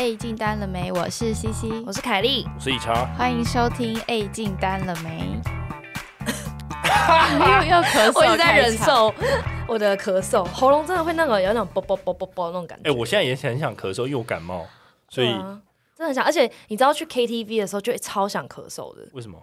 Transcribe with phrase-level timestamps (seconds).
[0.00, 0.90] A 进单了没？
[0.90, 5.38] 我是西西我是凯莉，我是以茶，欢迎收听 A 进单了没？
[7.36, 9.12] 又又咳嗽，我一直在忍受
[9.68, 12.88] 我的咳嗽，喉咙真的会那个有那种啵啵啵啵啵那种感觉。
[12.90, 14.66] 哎、我现在也很想咳嗽，因为我感冒，
[15.10, 15.60] 所以、啊
[15.94, 19.38] 真的很想，而且你知道去 KTV 的时候就会超想咳嗽的，为什么？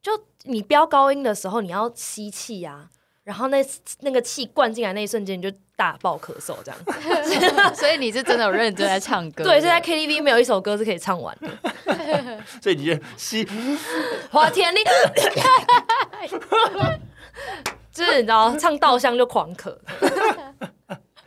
[0.00, 0.12] 就
[0.44, 2.88] 你飙高音的时候你要吸气呀、
[3.26, 3.60] 然后那
[4.02, 6.78] 那个气灌进来那一瞬间你就大爆咳嗽这样。
[7.74, 9.42] 所以你是真的有认真在唱歌？
[9.42, 11.48] 对，现在 KTV 没有一首歌是可以唱完的。
[12.62, 13.44] 所以你就吸，
[14.30, 14.78] 华田丽，
[17.92, 19.76] 就是你知道唱稻香就狂咳，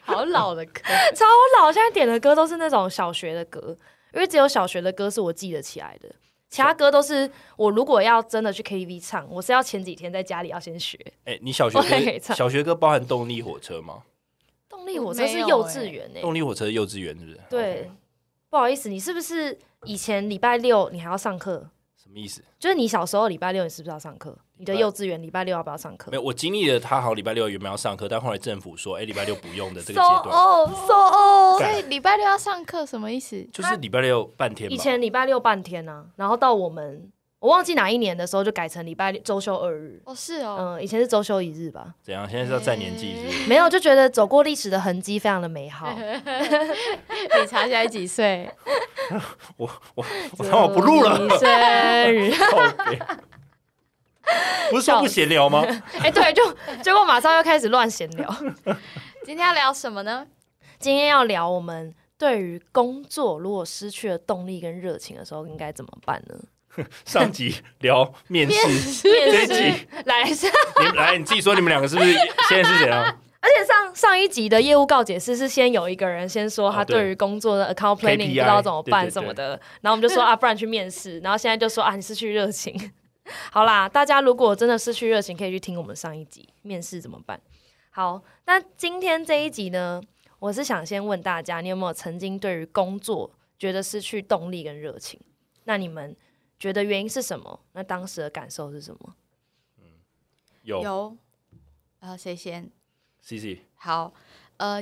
[0.01, 0.81] 好老的歌，
[1.13, 1.25] 超
[1.59, 1.69] 老。
[1.69, 3.77] 现在点的歌都是那种小学的歌，
[4.13, 6.09] 因为只有小学的歌是我记得起来的，
[6.49, 10.97] 其他歌都是我如果要真的去 KTV 唱，我是要前几天在家里要先学。
[11.25, 14.03] 哎、你小学可以歌唱小学歌包含动力火车吗？
[14.67, 17.39] 动力火车是幼稚园诶、动力火车幼稚园是不是？
[17.49, 17.91] 对
[18.49, 21.69] 不好意思，你是不是以前礼拜六你还要上课？
[22.01, 22.43] 什么意思？
[22.57, 24.35] 就是你小时候礼拜六你是不是要上课？
[24.59, 30.23] 你的幼稚园礼拜六要不要上课没有，我经历了他好像礼拜六原本要上课，但后来政府说，哎、礼拜六不用的这个阶段
[30.85, 31.61] so old。
[31.61, 33.41] 所以礼拜六要上课什么意思？
[33.53, 34.69] 就是礼拜六半天。
[34.69, 40.01] 以前礼拜六半天呢、然后到我们我忘记哪一年的时候就改成礼拜六周休二日。
[40.03, 41.93] 哦，是哦，嗯，以前是周休一日吧？
[42.03, 42.29] 怎样？
[42.29, 43.47] 现在是要占年纪是不是？
[43.47, 45.89] 没有，就觉得走过历史的痕迹非常的美好。
[45.97, 48.49] 你查起来几岁？
[49.55, 50.05] 我我
[50.37, 52.33] 我当我不录了，生日！
[54.69, 55.65] 不是说不闲聊吗？
[56.01, 56.43] 哎、对，就
[56.83, 58.27] 结果马上又开始乱闲聊。
[59.25, 60.25] 今天要聊什么呢？
[60.79, 66.35] 今天要聊我们对于工作如果失去了动力跟热情的时候，应该怎么办呢？
[67.03, 70.23] 上集聊面试，这一集来
[70.95, 72.13] 来你自己说，你们两个是不是
[72.47, 73.03] 现在是怎样？
[73.41, 82.91] 而且上上一集的业务告解是是先有一个人先说他哦对对于工作的 account planning 不知道怎么办什么的，然后我们就说啊，不然去面试，然后现在就说啊，你失去热情。
[83.51, 87.39] 好啦，大家如果真的失去热情，可以去听我们上一集面试怎么办。
[87.91, 90.01] 好，那今天这一集呢，
[90.39, 95.19] 我是想先问大家，你有没有曾经对于工作觉得失去动力跟热情？
[95.65, 96.15] 那你们
[96.57, 97.59] 觉得原因是什么？
[97.73, 99.15] 那当时的感受是什么？
[99.77, 99.83] 嗯
[100.63, 101.17] 有有，
[101.99, 102.69] 呃，谁先
[103.21, 104.13] ？C C 好，
[104.57, 104.81] 呃，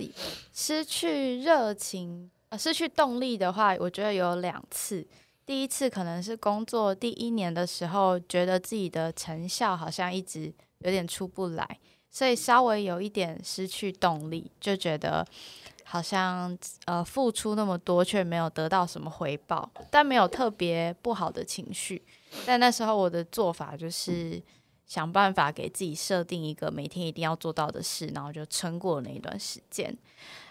[0.53, 5.05] 失去热情，呃，失去动力的话，我觉得有两次。
[5.47, 11.79] 第一次可能是工作第一年的时候，觉得自己的成效好像一直有点出不来，
[12.11, 15.25] 所以稍微有一点失去动力，就觉得
[15.85, 22.03] 好像呃付出那么多却没有得到什么回报，但没有特别不好的情绪。
[22.45, 24.43] 但那时候我的做法就是
[24.85, 29.97] 想办法给自己设定一个每天一定要做到的事，然后就撑过那一段时间。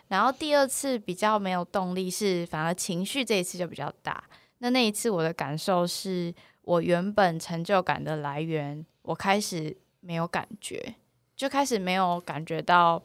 [0.08, 4.24] 然后第二次比较没有动力是，反而情绪这一次就比较大。
[4.58, 10.94] 那那一次我的感受是我原本成就感的来源，我开始没有感觉，
[11.36, 13.02] 就开始没有感觉到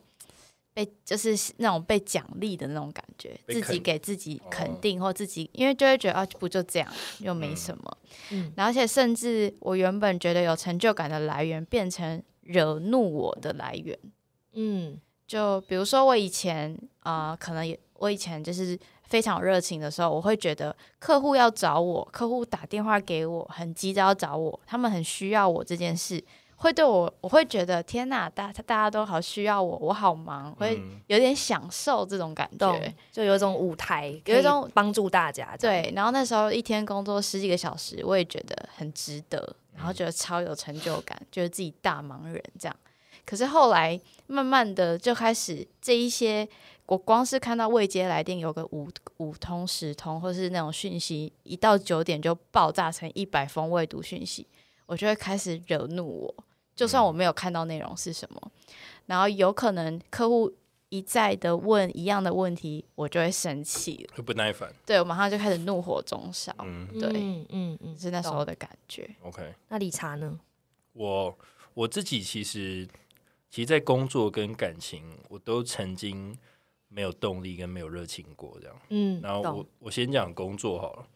[0.73, 7.97] 被就是那种被奖励的那种感觉，自己给自己哦肯定或自己，因为就会觉得啊不就这样，又没什么。
[8.31, 13.97] 嗯然后而且甚至我原本觉得有成就感的来源，变成惹怒我的来源。
[14.53, 18.77] 嗯就比如说我以前啊、呃可能也我以前就是
[19.11, 26.23] 非常热情的时候，我会觉得客户要找我，客户打电话给我，很急着要找我，他们很需要我这件事，
[26.55, 32.57] 会对我，我会觉得天哪，大大家都好需要我，我好忙，会嗯有点享受这种感觉。
[32.57, 35.57] 懂，就有一种舞台，有一种帮助大家。
[35.59, 42.75] 对，然后那时候一天工作十几个小时，我也觉得很值得，然后觉得超有成就感，觉得自己大忙人这样。
[43.25, 46.47] 可是后来慢慢的就开始这一些，
[46.85, 54.45] 我光是看到未接来电有个五五通十通，或是那种讯息，一到九点就爆炸成一百封未读讯息，
[54.85, 56.43] 我就会开始惹怒我。
[56.75, 58.51] 就算我没有看到内容是什么，
[59.05, 60.51] 然后有可能客户
[60.89, 64.15] 一再的问一样的问题，我就会生气了。
[64.17, 64.73] 会不耐烦。
[64.85, 68.43] 对我马上就开始怒火中烧，嗯对嗯嗯嗯，是那时候。
[68.43, 69.07] 的感觉。
[69.21, 70.39] ，OK，那理查呢？
[70.93, 71.37] 我
[71.73, 72.87] 我自己其实
[73.49, 76.35] 其实，在工作跟感情，我都曾经
[76.93, 78.81] 没有动力跟没有热情过这样。
[78.89, 79.65] 嗯，然后我。
[79.79, 81.07] 我先讲工作好了。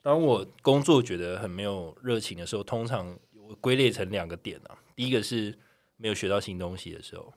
[0.00, 4.78] 当我工作觉得很没有热情的时候，通常我归类成两个点啊。
[4.94, 5.56] 第一个是
[5.96, 7.32] 没有学到新东西的时候，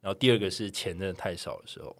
[0.00, 1.94] 然后第二个是钱真的太少的时候。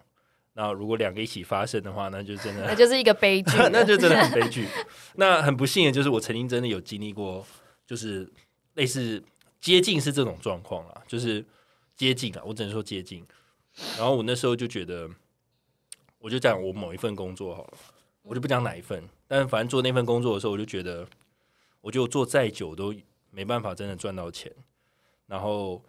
[0.52, 3.56] 那如果两个一起发生的话，那就真的那就是一个悲剧。
[3.70, 4.66] 那就真的很悲剧。
[5.14, 7.46] 那很不幸的就是，我曾经真的有经历过，
[7.87, 8.28] 就是
[8.75, 9.23] 类似
[9.61, 11.43] 接近是这种状况啦，就是
[11.96, 13.25] 接近啊，我只能说接近。
[13.96, 15.08] 然后我那时候就觉得，
[16.19, 17.78] 我就讲我某一份工作好了，
[18.22, 21.06] 我就不讲哪一份，但反正做那份工作的时候，我就觉得，
[21.81, 22.94] 我就做再久都
[23.31, 24.52] 没办法真的赚到钱。
[25.26, 25.82] 然后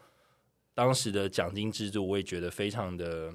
[0.73, 3.31] 当时的奖金制度，我也觉得非常的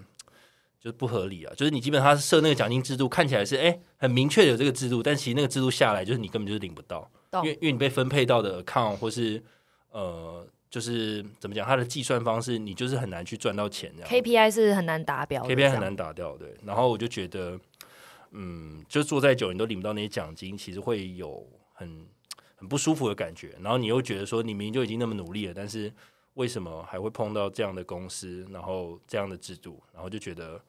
[0.80, 1.52] 就是不合理啊。
[1.54, 9.42] 就是你基本上设那个奖金制度，看起来是哎很明确的有这个制度，但其实那个制度下来，就是你根本就是领不到，因为因为你被分配到的 account 或是
[9.90, 10.46] 呃。
[10.76, 16.54] 就是怎么讲，它的计算方式你就是很难去赚到钱，这样 KPI 是很难达标，KPI 很难达掉，对。
[16.66, 17.58] 然后我就觉得，
[18.32, 21.42] 嗯，就做再久你都领不到那些奖金，其实会有
[21.72, 22.06] 很
[22.56, 23.54] 很不舒服的感觉。
[23.62, 25.90] 然后你又觉得说，你明明就已经那么努力了，但是
[26.34, 30.60] 为什么还会碰到这样的公司，然后这样的制度，然后就觉得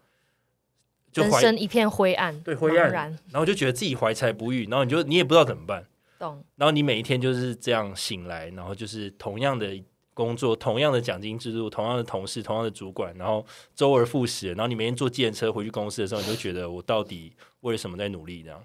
[1.15, 5.85] 人生一片灰暗，对灰暗，然后就觉得自己怀才不遇，然后你就你也不知道怎么办。
[6.17, 9.77] 懂，然后你每一天就是这样醒来，然后就是同样的
[10.17, 14.47] 工作，同样的奖金制度，同样的同事，同样的主管，然后周而复始。
[14.47, 17.31] 然后你每天坐计程车回去公司的时候，你就觉得我到底
[17.61, 18.41] 为了什么在努力？
[18.41, 18.59] 这样。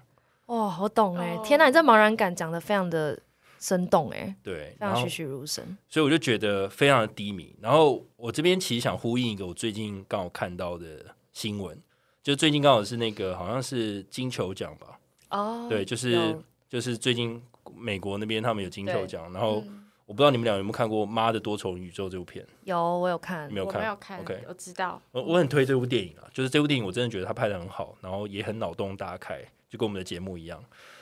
[0.47, 1.37] 哇，我懂哎！
[1.43, 3.19] 天哪，你这茫然感讲的非常的
[3.59, 5.63] 生动哎，对，非常栩栩如生。
[5.87, 7.55] 所以我就觉得非常的低迷。
[7.61, 11.79] 然后我这边其实想呼应一个我最近刚好看到的新闻，
[12.23, 14.99] 就最近刚好是那个好像是金球奖吧？
[15.29, 16.35] 哦，对，就是。
[16.69, 17.39] 就是最近
[17.75, 19.63] 美国那边他们有金球奖，然后
[20.05, 22.45] 我不知道你们俩有没有看过《妈的多重宇宙》这部片？
[22.65, 24.19] 有，我有看，没有看，没有看。
[24.19, 25.01] OK，我知道。
[25.11, 30.61] 我我很推这部电影啊，就是这部电影我真的觉得他拍的很好，然后也很脑洞大开，就跟我们的节目一样。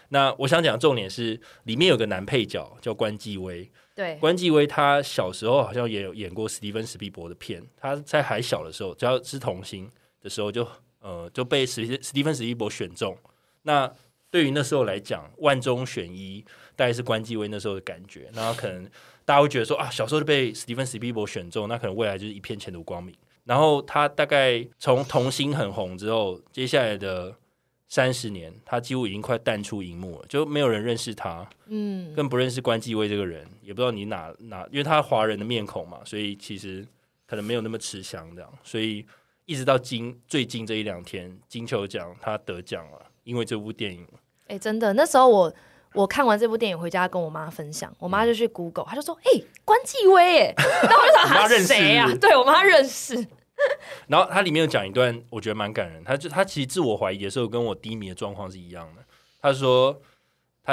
[0.09, 9.89] 那我想讲重点是里面有个男配角叫关继威，对，关继威他小时候好像也有演过史蒂芬史蒂伯的片，他在还小的时候，只要是童星
[10.21, 10.67] 的时候就
[10.99, 13.17] 呃就被史史蒂芬史蒂伯选中，
[13.63, 13.91] 那。
[14.29, 16.41] 对于那时候来讲，万中选一，
[16.75, 18.29] 大概是关继威那时候的感觉。
[18.33, 18.83] 然后可能
[19.25, 23.15] 大家会觉得说啊，小时候就被史蒂芬史蒂伯选中，那可能未来就是一片前途光明。
[23.43, 27.35] 然后他大概从童星很红之后，接下来的
[27.87, 36.87] 三十年，他几乎已经快淡出荧幕了，就没有人认识他，嗯，更不认识关继威这个人，也不知道你哪哪，因为他华人的面孔嘛，所以其实
[37.25, 38.53] 可能没有那么吃香这样。
[38.63, 39.05] 所以
[39.45, 44.07] 一直到今最近这一两天，金球奖他得奖了，因为这部电影。
[44.47, 45.53] 哎，真的，那时候我
[45.93, 52.09] 我看完这部电影回家跟我妈分享，我妈就去 Google，她就说：“哎，关继威，哎，那我就想他谁呀？
[52.19, 53.15] 对我妈认识。
[54.07, 56.03] 然后他里面有讲一段，我觉得蛮感人。
[56.03, 59.03] 他就他其实自我怀疑的时候，跟我低迷的状况是一样的。
[59.39, 60.01] 他说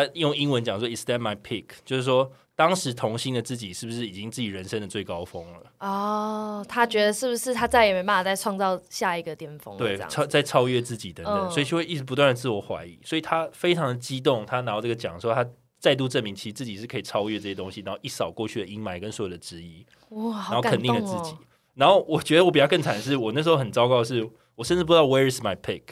[0.05, 2.33] 他用英文讲说：“Is that my peak？” 就是说。
[2.59, 5.63] 当时童心的自己是不是已经自己人生的最高峰了？
[5.79, 9.79] 哦，他觉得是不是他再也没办法再创造下一个巅峰了？
[9.79, 12.99] 对，超再超越自己等等，所以就会一直不断的自我怀疑。
[13.05, 15.47] 所以他非常的激动，他拿到这个奖，说他
[15.79, 21.37] 再度证明其实自己是可以超越这些东西，然后一扫过去的阴霾跟所有的质疑，哇，然后肯定了自己。
[21.75, 25.83] 然后我觉得我比较更惨的是，我那时候很糟糕的是，我甚至不知道 Where is my peak，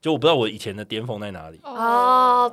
[0.00, 1.60] 就我不知道我以前的巅峰在哪里。
[1.64, 2.50] 哦。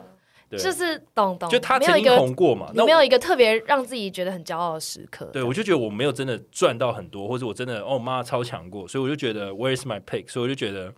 [0.58, 5.26] 就是懂懂，就他曾经红过嘛，有没有一个特别让自己觉得很骄傲的时刻？
[5.28, 10.30] 对，我就觉得我没有真的赚到很多，或者我真的哦妈超强过，所以我就觉得 Where is my pick？
[10.30, 10.94] 所以我就觉得，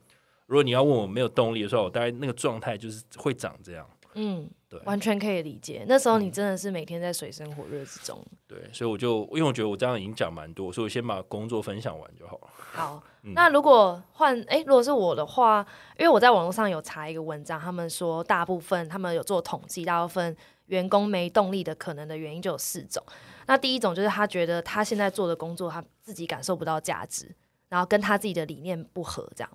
[0.48, 3.88] 如果你要问我没有动力的时候，我大概那个状态就是会长这样。
[4.16, 5.84] 嗯，对，完全可以理解。
[5.88, 8.24] 那时候你真的是每天在水深火热之中。
[8.48, 12.48] 对，所以我就因为我觉得我这样已经讲蛮多，所以我先把工作分享完就好了。
[12.56, 13.04] 好，
[13.34, 15.66] 那如果换哎，如果是我的话，
[15.98, 23.03] 因为我在网络上有查一个文章，他们说大部分他们有做统计，大部分员工没动力的可能的原因就有四种。
[23.48, 27.34] 那第一种就是他觉得他现在做的工作他自己感受不到价值，
[27.70, 29.50] 然后跟他自己的理念不合这样。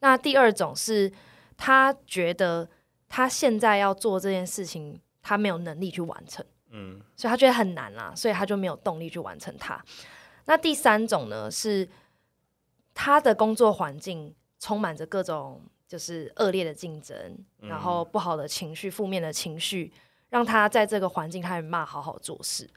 [0.00, 1.12] 那第二种是
[1.56, 2.68] 他觉得。
[3.06, 9.80] 他现在要做这件事情，他没有能力去完成，嗯，所以他觉得很难啦，所以他就没有动力去完成它。
[10.46, 11.88] 那第三种呢，是
[12.94, 19.92] 他的工作环境充满着各种就是恶劣的竞争，然后不好的情绪、负面的情绪，
[20.30, 22.68] 让他在这个环境他没骂好好做事。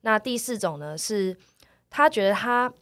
[0.00, 1.36] 那第四种呢，是
[1.90, 2.72] 他觉得他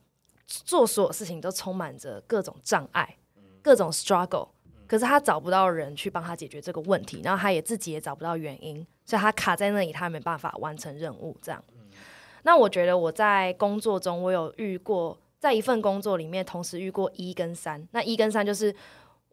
[0.46, 3.16] 做所有事情都充满着各种障碍，
[3.62, 4.50] 各种 struggle。
[4.86, 11.34] 可是他找不到人去帮他解决这个问题，然后他也自己也找不到原因，所以他卡在那里，他没办法完成任务。
[11.40, 11.64] 这样，
[12.42, 17.86] 那我觉得我在工作中，我有遇过，在一份工作里面同时遇过一跟三。
[17.92, 18.74] 那一跟三就是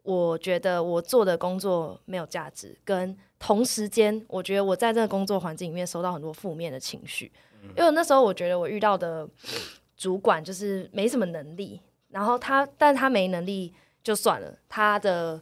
[0.02, 7.32] 我觉得我做的工作没有价值，跟同时间我觉得我在这个工作环境里面收到很多负面的情绪，
[7.74, 9.26] 因为那时候我觉得我遇到的
[9.96, 13.74] 主管就是没什么能力，然后他，但他没能力。
[14.04, 15.40] 就算了，他的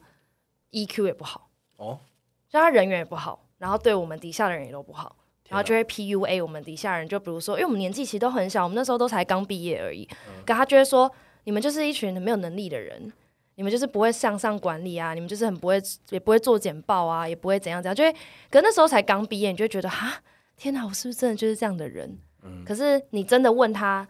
[0.70, 1.98] EQ 也不好哦，
[2.46, 5.16] 就他人缘也不好，然后对我们底下的人也都不好，
[5.50, 7.06] 然后就会 PUA 我们底下人。
[7.06, 10.08] 就比如说，因为我们年纪其实都很小，我们那时候都才刚毕业而已，
[10.46, 11.10] 可他就会说，
[11.44, 13.12] 你们就是一群没有能力的人，
[13.56, 18.12] 你们就是不会向上管理啊，你们就是很不会，也不会做简报啊，也不会怎样怎样，就会，
[18.50, 20.22] 可那时候才刚毕业，你就会觉得哈，
[20.56, 22.18] 天哪，我是不是真的就是这样的人？
[22.42, 24.06] 嗯可是你真的问他，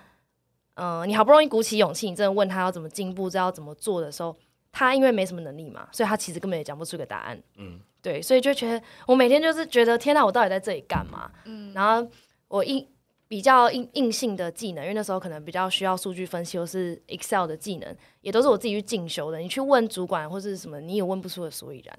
[0.75, 4.37] 嗯、你好不容易鼓起勇气，你真的问他要怎么进步，知道怎么做的时候，
[4.71, 7.43] 他因为没什么能力嘛，所以他其实根本也讲不出个答案。
[7.57, 11.31] 嗯，对，所以就觉得我每天就是觉得，天哪，我到底在这里干嘛？
[11.45, 12.11] 嗯，然后
[12.49, 12.87] 我硬
[13.29, 19.39] 比较硬硬性的技能，因为那时候可能比较需要数据分析或是 Excel 的技能，也都是我自己去进修的。
[19.39, 21.99] 你去问主管或是什么，你也问不出个所以然。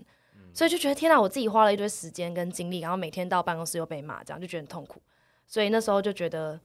[0.53, 5.01] 所以就觉得天哪，我自己花了一堆时间跟精力，然后每天到办公室又被骂，这样就觉得很痛苦。
[5.47, 6.59] 所以那时候就觉得，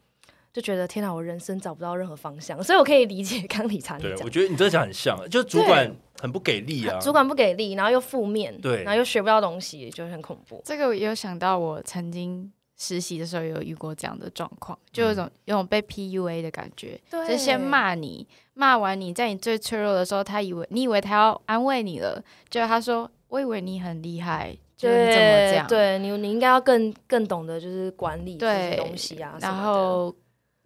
[0.56, 2.64] 就觉得天哪，我人生找不到任何方向。
[2.64, 10.62] 所以我可以理解刚理查你对，讲我，觉得你这讲很像，就是主管很不给力啊，主管不给力，然后又负面，对然后又学不到东西，就很恐怖。
[10.64, 29.36] 这个我有想到，我曾经实习的时候有遇过这样的状况，就有一种有种被 PUA 的感觉，对就先骂你，骂完你，在你最脆弱的时候，他以为你以为他要安慰你了，结果他说：“我以为你很厉害，就是你怎么这样？”对你，你应该要更更懂得就是管理这些对东西啊。
[29.40, 30.14] 然后，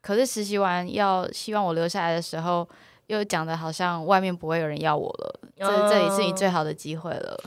[0.00, 2.68] 可是实习完要希望我留下来的时候，
[3.06, 7.38] 又讲的好像外面不会有人要我了，这这里是你最好的机会了。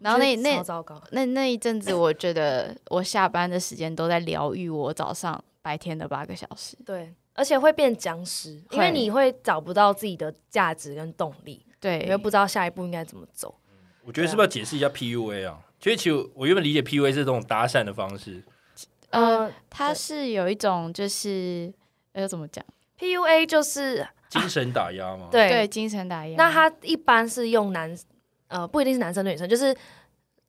[0.00, 6.76] 然后那那糟糕，那那一阵子，我觉得我下班的时间都在疗愈我早上白天的八个小时。
[6.86, 13.52] 对，而且会变僵尸，因为你会找不到自己的价值跟动力，对，你会不知道下一步应该怎么走。
[14.04, 15.58] 我觉得是不是要解释一下 PUA 啊？
[15.80, 18.42] 其实其实我原本理解 PUA 是这种搭讪的方式，
[19.10, 21.72] 呃，嗯它是有一种就是
[22.12, 22.64] 呃怎么讲
[22.98, 25.28] ？，PUA 就是精神打压嘛。
[25.30, 26.36] 对 对，精神打压。
[26.36, 27.96] 那他一般是用男
[28.48, 29.74] 呃不一定是男生对女生，就是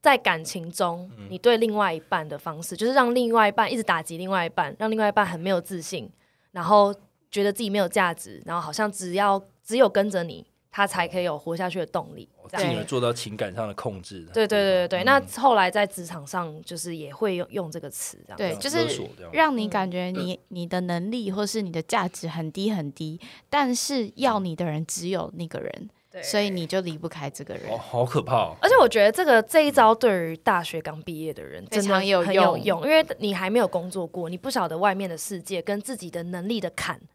[0.01, 6.09] 在感情中，嗯你对另外一半的方式，就是让另外一半一直打击另外一半，让另外一半很没有自信，
[6.51, 6.93] 然后
[7.31, 12.27] 觉得自己没有价值，然后好像只要只有跟着你，他才可以有活下去的动力。
[12.57, 14.21] 进而做到情感上的控制。
[14.33, 18.87] 对对对对对，嗯那后来在职场上就是也会用用这个词，这样对，嗯就是
[19.31, 23.19] 让你嗯感觉你你的能力或是你的价值很低很低，
[23.51, 25.89] 但是要你的人只有那个人，
[26.23, 27.77] 所以你就离不开这个人哦，。
[27.77, 28.55] 好可怕哦！
[28.59, 37.07] 而且我觉得这个这一招对于大学刚毕业的人真的非常有很有用用，因为你还没有工作过，你不晓得外面的世界跟自己的能力的坎嗯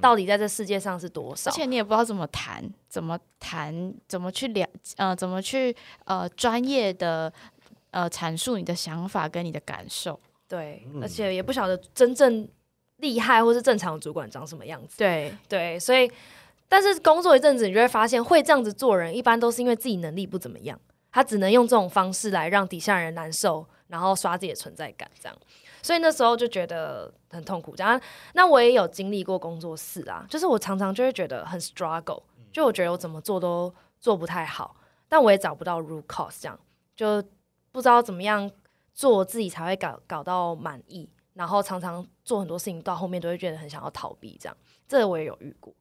[0.00, 1.54] 到底在这世界上是多少而。
[1.54, 5.74] 且你也不知道怎么谈，怎么谈，怎么去了，呃，怎么去
[6.04, 7.32] 呃专业的
[7.90, 10.18] 呃阐述你的想法跟你的感受。
[10.48, 12.46] 对，嗯而且也不晓得真正
[12.98, 14.98] 厉害或是正常的主管长什么样子。
[14.98, 16.10] 对，对，所以
[16.68, 20.78] 但是工作一阵子，你就会发现，会这样子做人，一般都是因为自己能力不怎么样，
[21.10, 25.36] 他只能用这种方式来让底下人难受，然后刷自己的存在感，这样。
[25.82, 27.76] 所以那时候就觉得很痛苦。
[27.76, 28.00] 这样，
[28.34, 32.22] 那我也有经历过工作室啊，就是我常常就会觉得很 struggle，
[32.52, 34.76] 就我觉得我怎么做都做不太好，
[35.08, 36.58] 但我也找不到 root cause，这样
[36.94, 37.22] 就
[37.70, 38.50] 不知道怎么样
[38.94, 45.74] 做自己才会搞搞到满意，然后常常做很多事情到后面都会觉得很想要逃避，这样，这个我也有遇过。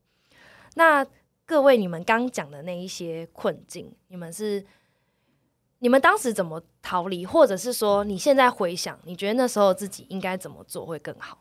[0.75, 1.05] 那
[1.45, 4.65] 各位，你们刚讲的那一些困境，你们是
[5.81, 11.37] 你们当时怎么逃离，或者是说你现在回想，你觉得那时候自己应该怎么做会更好？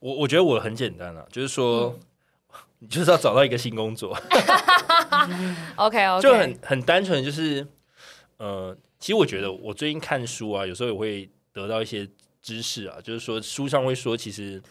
[0.00, 2.00] 我我觉得我很简单啊，就是说，嗯。
[2.80, 4.16] 你就是要找到一个新工作，
[5.74, 7.66] OK OK，就很很单纯，就是
[8.36, 12.08] 呃，其实我觉得我最近看书啊，有时候也会得到一些
[12.40, 14.62] 知识啊，就是说书上会说，其实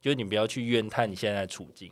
[0.00, 1.90] 就是你不要去怨叹你现在的处境，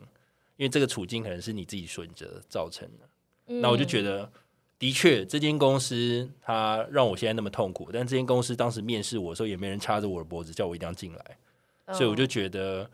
[0.55, 3.09] 因为这个处境可能是你自己选择造成的。
[3.47, 4.31] 嗯那我就觉得，
[4.79, 11.37] 的确，这间公司它让我现在那么痛苦，但这间公司当时面试我的时候，也没人掐着我的脖子叫我一定要进来，
[11.85, 12.89] 得所以我就觉得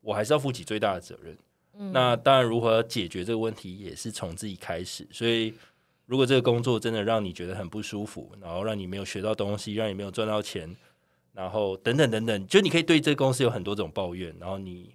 [0.00, 1.36] 我还是要负起最大的责任。
[1.78, 5.06] 嗯那当然，如何解决这个问题，也是从自己开始。
[5.10, 5.52] 所以，
[6.06, 10.74] 如果这个工作真的让你觉得很不舒服，然后让你没有学到东西，让你没有赚到钱，
[11.34, 14.94] 然后等等等等，就你可以对这个公司有很多种抱怨，然后你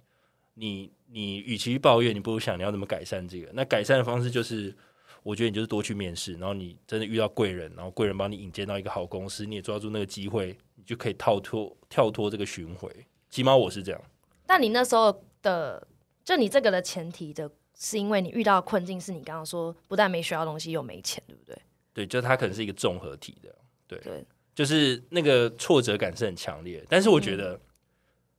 [0.54, 3.48] 你你，与其抱怨，你不如想你要怎么改善这个。
[3.52, 4.74] 那改善的方式就是，
[5.22, 12.90] 我觉得你就是多去面试，然后你真的遇到贵人，然后贵人帮你引荐到一个好公司，你也抓住那个机会，你就可以跳脱跳脱这个巡回。
[13.30, 14.00] 起码我是这样。
[14.46, 15.86] 但你那时候的，
[16.24, 21.56] 就你这个的前提的，是因为你遇到的困境是你刚刚说不但没学到东西，又没钱，对不对？
[21.94, 23.54] 对，就它可能是一个综合体的，
[23.86, 24.24] 对，对
[24.54, 26.86] 就是那个挫折感是很强烈的。
[26.88, 27.58] 但是我觉得、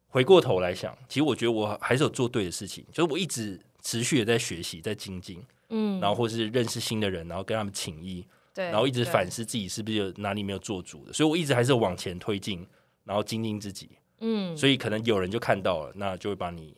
[0.08, 12.66] 回过头来想，其实我觉得我还是有做对的事情，就是我一直持续的在学习，在精进，嗯，然后或是认识新的人，然后跟他们请益，对，然后一直反思自己是不是有哪里没有做足的，所以我一直还是往前推进，
[13.04, 13.90] 然后精进自己。
[14.20, 16.78] 嗯，所以可能有人就看到了，那就会把你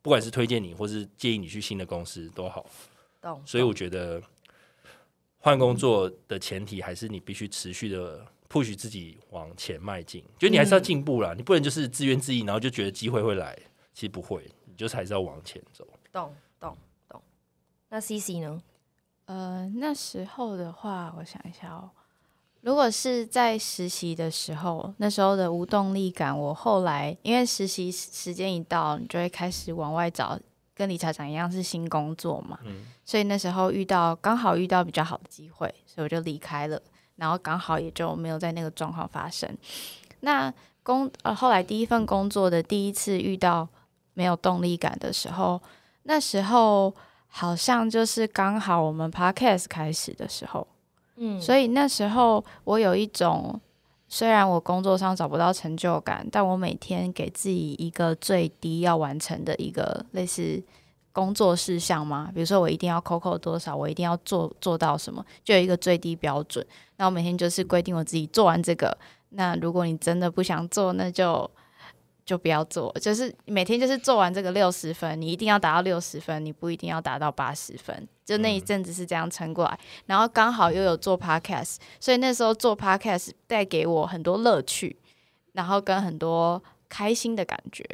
[0.00, 2.64] 不管是推荐你，或是建议你去新的公司都好。
[3.20, 3.42] 懂。
[3.44, 4.22] 所以我觉得
[5.38, 13.58] 换工作的前提还是你必须持续的 push 自己往前迈进，就你还是要进步啦，你不能就是自怨自艾，然后就觉得机会会来，
[13.92, 15.86] 其实不会，你就是还是要往前走。
[16.10, 16.34] 懂。
[17.90, 18.60] 那 C C 呢？
[19.26, 21.90] 呃，那时候的话，我想一下哦，
[22.62, 30.38] 如果是在实习的时候，那时候的无动力感，我后来因为实习时间一到，你就会开始往外找，
[30.74, 36.80] 跟理财长一样是新工作嘛，嗯所以那时候遇到刚好遇到比较好的机会，所以我就离开了，
[37.16, 39.56] 然后刚好也就没有在那个状况发生。
[40.20, 43.68] 那工呃后来第一份工作的第一次遇到
[44.14, 45.60] 没有动力感的时候，
[46.04, 46.94] 那时候
[47.32, 50.66] 好像就是刚好我们 podcast 开始的时候，
[51.16, 53.58] 嗯，所以那时候我有一种，
[54.08, 60.60] 虽然我工作上找不到成就感，但我每天给自己一个最低要完成的一个类似
[61.12, 66.66] 工作事项嘛，比如说我一定要扣扣多少，我一定要做做到什么，就有一个最低标准。
[66.96, 68.98] 那我每天就是规定我自己做完这个，
[69.30, 71.50] 那如果你真的不想做，那就。
[72.24, 78.08] 就不要做，就是每天就是做完这个六十分，你一定要达到六十分，你不一定要达到八十分。
[78.24, 84.96] 就那一阵子是这样撑过来，然后刚好又有做 podcast，所以那时候做 podcast 带给我很多乐趣，
[85.52, 87.84] 然后跟很多开心的感觉，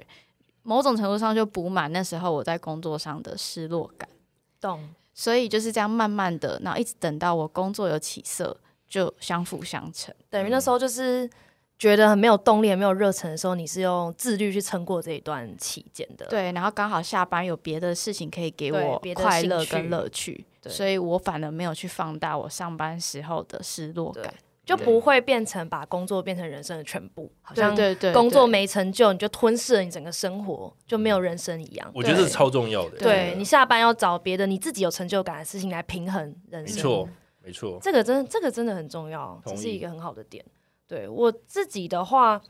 [0.62, 4.08] 某种程度上就补满那时候我在工作上的失落感。
[4.60, 4.88] 懂。
[5.18, 8.54] 所以就是这样慢慢的，然后一直等到我工作有起色，
[8.86, 10.14] 就相辅相成。
[10.28, 11.26] 等于那时候就是
[11.78, 24.32] 觉得很没有动力、很没有热忱的时候，你是用自律去撑过这一段期间的。，对，然后刚好下班有别的事情可以给我快乐跟乐趣，所以我反而没有去放大我上班时候的失落感。
[24.64, 31.88] 就不会变成把工作变成人生的全部，好像对对对，工作没成就，你就吞噬了你整个生活，就没有人生一样。
[31.94, 32.98] 我觉得这是超重要的。
[32.98, 36.74] 对你下班要找别的你自己有成就感的事情来平衡人生。
[36.74, 37.08] 没错，
[37.44, 37.78] 没错。
[37.80, 40.44] 这个真的这个真的很重要，这是一个很好的点。
[40.86, 42.40] 对我自己的话，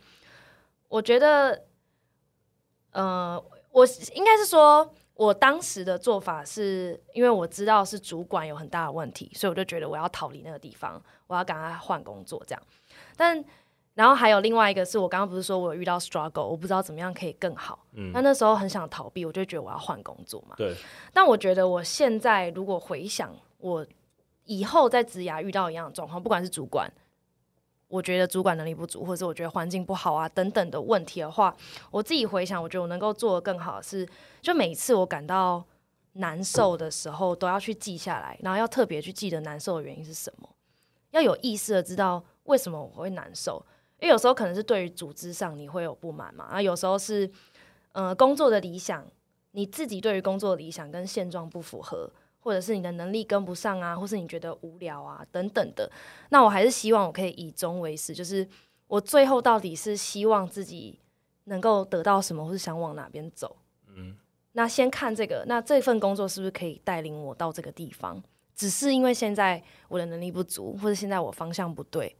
[0.89, 1.65] 我觉得，
[2.93, 12.63] 呃，我应该是说，我当时的做法是因为我知道是主管有很大的问题，所以我就觉得我要逃离那个地方，我要赶快换工作这样。
[13.17, 13.43] 但
[13.95, 17.87] 然后还有另外一个是我刚刚不是说我有遇到 struggle，我不知道怎么样可以更好。
[17.95, 20.55] 嗯那那时候很想逃避，我就觉得我要换工作嘛。
[20.59, 20.75] 对，
[21.15, 23.87] 但我觉得我现在如果回想，我
[24.45, 26.93] 以后在职涯遇到一样的状况，不管是主管，
[27.89, 31.57] 我觉得主管能力不足，或者我觉得环境不好啊等等的问题的话，
[31.91, 34.09] 我自己回想，我觉得我能够做的更好是，
[34.43, 35.65] 就每一次我感到
[36.15, 40.49] 难受的时候，都要去记下来，然后要特别去记得难受的原因是什么，
[41.11, 43.65] 要有意识的知道为什么我会难受。
[43.99, 47.31] 因为有时候可能是对于组织上你会有不满嘛，然后有时候是
[47.93, 49.07] 呃工作的理想，
[49.53, 52.11] 你自己对于工作理想跟现状不符合，
[52.47, 55.91] 或者是你的能力跟不上啊，或是你觉得无聊啊等等的，
[56.29, 58.47] 那我还是希望我可以以终为始，就是
[58.87, 61.01] 我最后到底是希望自己
[61.47, 63.57] 能够得到什么，或是想往哪边走。
[63.89, 64.15] 嗯，
[64.53, 68.23] 那先看这个，那这份工作是不是可以带领我到这个地方？
[68.55, 72.15] 只是因为现在我的能力不足，或者现在我方向不对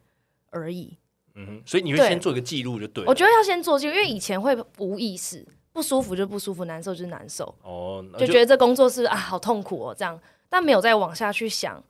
[0.51, 0.99] 而已。
[1.37, 3.09] 嗯哼，所以你会先做一个记录就对了。
[3.09, 11.85] 我觉得要先做记录，因为以前会无意识，不舒服就不舒服，难受就是难受，哦，那就觉得这工作是啊好痛苦哦这样，但没有再往下去想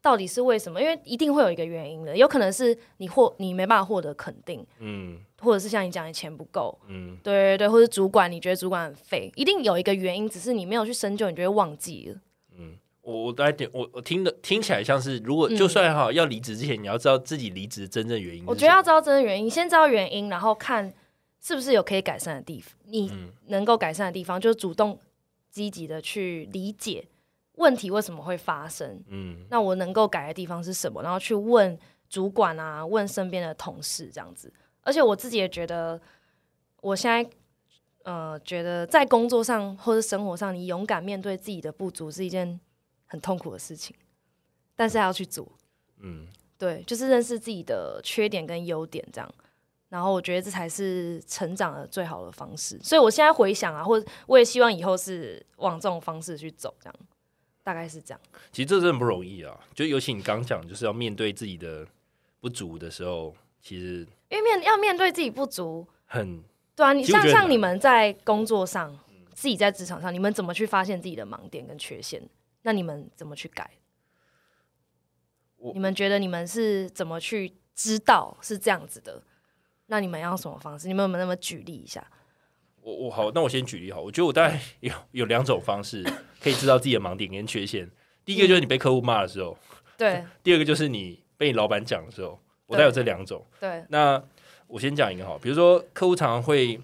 [0.00, 12.20] 到底是为什么，因为一定会有一个原因的，有可能是你获你没办法获得肯定，嗯或者是像你讲的钱不够，嗯，对对对，或者主管你觉得主管很废，一定有一个原因，只是你没有去深究，你就会忘记了。
[13.02, 18.50] 我我大概点我我听的听起来像是，如果嗯就算哈要离职之前，你要知道自己离职的真正原因是什么。
[18.50, 20.92] 我觉得要知道真正原因，先知道原因，然后看
[21.40, 24.98] 是不是有可以改善的地方，你嗯能够改善的地方，就是主动
[25.50, 27.06] 积极的去理解
[27.54, 29.02] 问题为什么会发生。
[29.08, 31.02] 嗯那我能够改的地方是什么？
[31.02, 34.52] 然后去问主管啊，问身边的同事这样子。
[34.82, 36.00] 而且我自己也觉得，
[36.80, 37.30] 我现在
[38.04, 42.58] 呃，觉得在工作上或者生活上，你勇敢面对自己的不足是一件
[43.04, 43.94] 很痛苦的事情，
[44.74, 45.46] 但是还要去做。
[45.98, 49.34] 嗯，对，就是认识自己的缺点跟优点这样。
[49.88, 52.78] 然后我觉得这才是成长的最好的方式。
[52.82, 56.94] 所以我现在回想啊，或者我也希望以后是往这种方式去走，这样
[57.62, 58.20] 大概是这样。
[58.52, 59.58] 其实这真的不容易啊。
[59.74, 61.86] 就尤其你刚讲，就是要面对自己的
[62.40, 66.42] 不足的时候，其实因为面要面对自己不足，很
[66.76, 68.98] 对啊，你像像你们在工作上，
[69.34, 72.22] 自己在职场上，你们怎么去发现自己的盲点跟缺陷？
[72.62, 73.70] 那你们怎么去改
[75.56, 75.72] 我？
[75.72, 79.22] 你们觉得你们是怎么去知道是这样子的？
[79.88, 80.86] 那你们要用什么方式？
[80.88, 82.06] 你们有没有那么举例一下？
[82.80, 86.02] 我我好，那我先举例好，我觉得我大概有有两种方式
[86.40, 87.90] 可以知道自己的盲点跟缺陷。
[88.24, 89.58] 第一个就是你被客户骂的时候，
[89.96, 93.44] 对 第二个就是你被你老板讲的时候，我大概有这两种。
[93.58, 94.22] 对，那
[94.66, 96.80] 我先讲一个好，比如说客户常常会，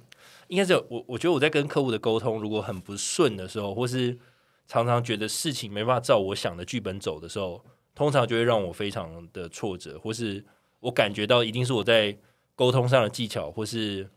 [0.49, 4.19] 应该是有我我觉得我在跟客户的沟通如果很不顺的时候，或是
[4.67, 7.63] 常常觉得事情没办法照我想的剧本走的时候，
[7.95, 10.45] 通常就会让我非常的挫折，或是
[10.81, 12.17] 我感觉到一定是我在
[12.55, 14.09] 沟通上的技巧，或是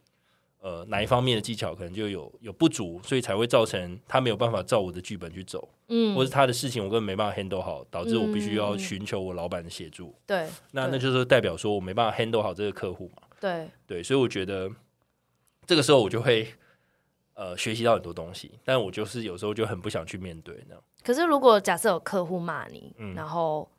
[0.60, 10.14] 呃哪一方面的技巧可能就有有不足，所以才会造成他没有办法照我的剧本去走，嗯或是他的事情我根本没办法 handle 好，导致我必须要嗯寻求我老板的协助。
[10.26, 13.24] 对对那那就是代表说我没办法 handle 好这个客户嘛。
[13.40, 14.70] 对，对，所以我觉得
[15.66, 16.48] 这个时候我就会
[17.36, 20.84] 呃学习到很多东西，但我就是有时候就很不想去面对那样。
[21.04, 23.70] 可是如果假设有客户骂你，嗯然后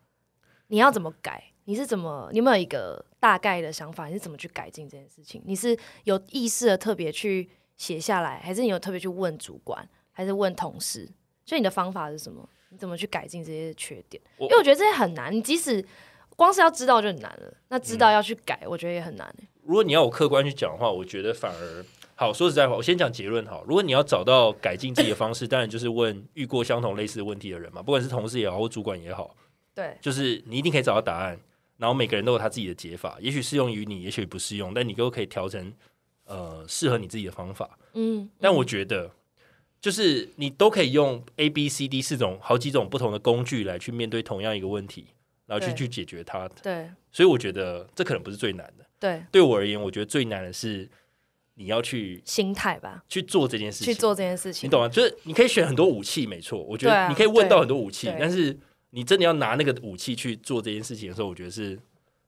[0.68, 1.42] 你要怎么改？
[1.69, 2.31] 你是怎么？
[2.33, 4.07] 你有没有一个大概的想法？
[4.07, 5.43] 你是怎么去改进这件事情？
[5.45, 11.07] 你是有意识的特别去写下来，还是你有特别去问主管，还是问同事？
[11.45, 12.49] 所以你的方法是什么？
[12.71, 14.19] 你怎么去改进这些缺点？
[14.39, 15.85] 因为我觉得这些很难，你即使
[16.37, 19.49] 光是要知道就很难了，那知嗯道要去改，我觉得也很难、欸。
[19.63, 22.33] 如果你要我客观去讲的话，我觉得反而好。
[22.33, 23.63] 说实在话，我先讲结论好。
[23.65, 29.37] 如果你要找到改进自己的方式， 当然就是问遇过相同类似问题的人嘛，不管是同事也好，或主管也好，
[29.75, 31.39] 对就是你一定可以找到答案。
[31.79, 35.73] 然后每个人都有他自己的解法，也许适用于你，也许不适用，但你都可以调成
[36.25, 37.79] 呃适合你自己的方法。
[37.95, 39.11] 嗯，但我觉得，
[39.81, 45.07] 就是你都可以用 A、B、C、D 四种好几种不同的工具来去面对同样一个问题，
[45.47, 46.49] 然后去去解决它。
[46.62, 48.85] 对所以我觉得这可能不是最难的。
[49.01, 50.88] 对，对我而言，我觉得最难的是
[51.55, 54.88] 你要去心态吧，去做这件事情，去做这件事情，你懂吗？
[54.88, 58.59] 就是你可以选很多武器，没错，我觉得你可以问到很多武器，但是
[58.90, 61.79] 你真的要拿那个武器去做这件事情的时候，我觉得是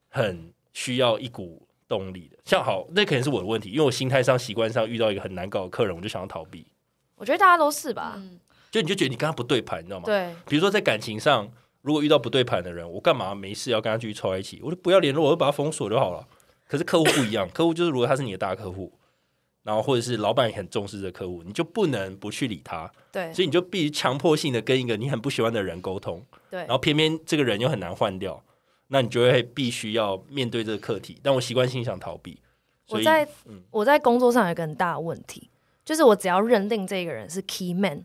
[0.09, 2.37] 很需要一股动力的。
[2.45, 6.67] 像好，那可能是我的问题，因为我心态上、习惯上遇到一个很难搞的客人，我就想要逃避。
[7.17, 8.15] 我觉得大家都是吧。
[8.17, 8.39] 嗯，
[8.71, 10.05] 就你就觉得你跟他不对盘，你知道吗？
[10.07, 11.51] 对比如说在感情上，
[11.83, 14.61] 如果遇到不对盘的人，我干嘛没事要跟他继续凑在一起？
[14.63, 16.27] 我就不要联络，我就把他封锁就好了。
[16.69, 18.93] 可是客户不一样， 客户就是如果他是你的大客户，
[19.63, 28.43] 然后或者是老板也很重视这个客户，你就不能不去理他，对所以你就必须强迫性的跟一个你很不喜欢的人沟通，对然后偏偏这个人又很难换掉，
[28.89, 31.19] 那你就会必须要面对这个课题。
[31.23, 32.41] 但我习惯性想逃避，
[32.89, 35.49] 我在、嗯我在工作上有一个很大的问题，
[35.85, 38.05] 就是我只要认定这个人是 key man，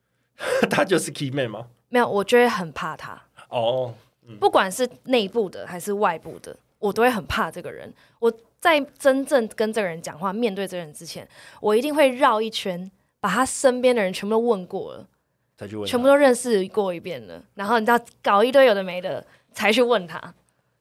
[0.70, 1.68] 他就是 key man 吗？
[1.88, 3.94] 没有，我就会很怕他，哦，
[4.40, 7.92] 不管是内部的还是外部的，我都会很怕这个人。
[8.18, 11.26] 我在真正跟这个人讲话、面对这个人之前，
[11.60, 15.08] 我一定会绕一圈，把他身边的人全部都问过了，
[15.56, 20.34] 才去问，全部都认识过一遍了，然后你知道搞一堆有的没的，才去问他，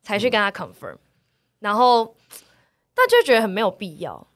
[0.03, 0.97] 才去跟他 confirm，、
[1.59, 2.15] 然后
[2.93, 4.27] 但就觉得很没有必要，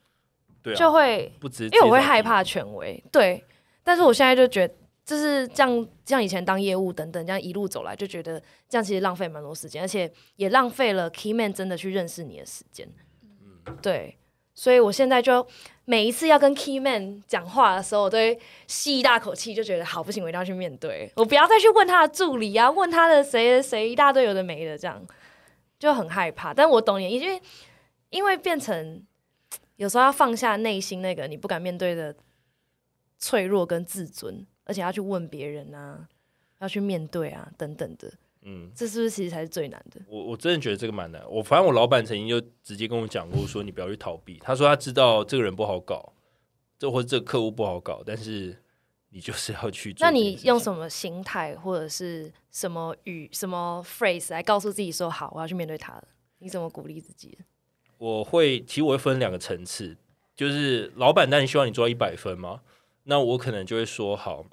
[0.62, 1.32] 对啊，就会
[1.71, 3.43] 因为我会害怕权威，对。
[3.82, 12.88] 但是我现在就觉得，就是这样，像以前当业务等等，这样一路走来，就觉得这样其实浪费蛮多时间，而且也浪费了 key man 真的去认识你的时间。
[13.23, 14.15] 嗯对，
[14.59, 15.47] 所以我现在就
[15.85, 25.01] 每一次要跟 key man 讲话的时候，我都会吸一大口气，就觉得好不行，我一定要去面对，我不要再去问他的助理啊，问他的谁谁一大堆有的没的，这样
[25.79, 26.53] 就很害怕。
[26.53, 27.41] 但我懂你，因为
[28.09, 29.01] 因为变成
[29.77, 32.13] 有时候要放下内心那个你不敢面对的
[33.17, 36.05] 脆弱跟自尊，而且要去问别人啊，
[36.59, 38.11] 要去面对啊，等等的，
[38.49, 38.71] 嗯。
[38.75, 40.01] 这是不是其实才是最难的？
[40.07, 41.23] 我我真的觉得这个蛮难。
[41.29, 44.39] 我反正我老板曾经就直接跟我讲过，说你不要去逃避。
[44.43, 46.13] 他说他知道这个人不好搞，
[46.77, 48.57] 这或者这个客户不好搞，但是
[49.09, 50.12] 你就是要去做那。
[50.12, 56.07] 你用什么心态或者是什么语、什么 phrase 来告诉自己说好，我要去面对他了？
[56.39, 57.38] 你怎么鼓励自己？
[57.97, 59.97] 我会，其实我会分两个层次，
[60.33, 62.62] 就是老板当然希望你做到一百分嘛，
[63.03, 64.45] 那我可能就会说好，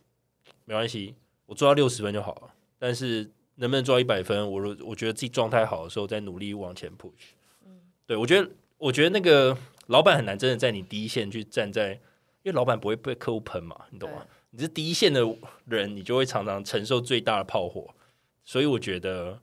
[0.65, 1.15] 没关系，
[1.47, 2.55] 我做到六十分就好了。
[2.77, 7.11] 但是能不能做到一百分，我如我觉得自己状态好的时候，再努力往前 push。
[8.07, 9.57] 对我觉得，我觉得那个
[9.89, 11.99] 老板很难真的在你第一线去站在，因
[12.45, 14.25] 为老板不会被客户喷嘛，你懂吗？
[14.51, 15.21] 你是第一线的
[15.67, 17.95] 人，你就会常常承受最大的炮火，
[18.45, 19.41] 所以我觉得。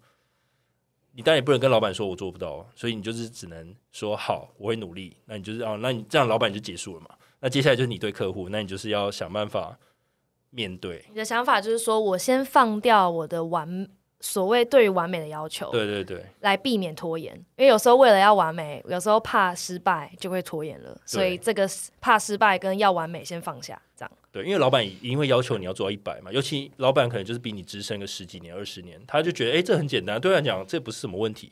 [1.16, 5.16] 你当然也不能跟老板说我做不到，所以你就是只能说好，我会努力。
[5.26, 7.10] 那你就是哦，那你这样老板就结束了嘛？
[7.40, 9.78] 那接下来就是你对客户，那你就是要想办法
[10.50, 11.06] 面对。
[11.10, 13.88] 你的想法就是说我先放掉我的完
[14.26, 24.12] 所谓对于完美的要求，对对对，来避免拖延，因为有时候为了要完美，有时候怕失败就会拖延了，所以这个怕失败跟要完美先放下，这样。
[24.32, 31.52] 对，因为老板一定会要求你要做到一百嘛，尤其老板可能就是比你资深个十几年、二十年，他就觉得哎、诶这很简单，对他来讲这不是什么问题，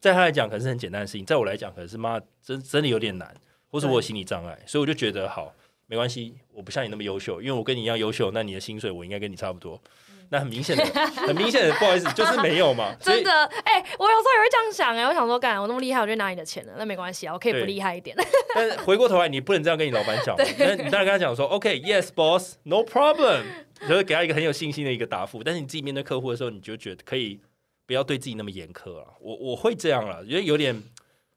[0.00, 3.32] 在他来讲可能是很简单的事情，在我来讲可能是妈真真的有点难，
[3.70, 5.54] 或是我有心理障碍，所以我就觉得好，
[5.86, 9.80] 没关系，我不像你那么优秀，因为我跟你一样优秀，那你的薪水我应该跟你差不多。
[10.30, 10.84] 那很明显的，
[11.26, 12.94] 很明显的，不好意思，就是没有嘛。
[13.00, 13.30] 真的，
[13.64, 18.16] 哎、我有时候也会这样想哎、我想说，干我那么厉害，我就拿你的钱了，那没关系啊，我可以不厉害一点。
[18.54, 20.36] 但是回过头来，你不能这样跟你老板讲。
[20.58, 23.42] 那你当然跟他讲说，OK，Yes、boss，No problem，
[23.88, 25.42] 就是给他一个很有信心的一个答复。
[25.42, 27.40] 但是你自己面对客户的时候，你就觉得可以
[27.86, 29.06] 不要对自己那么严苛了。
[29.20, 30.82] 我我会这样了，因为有点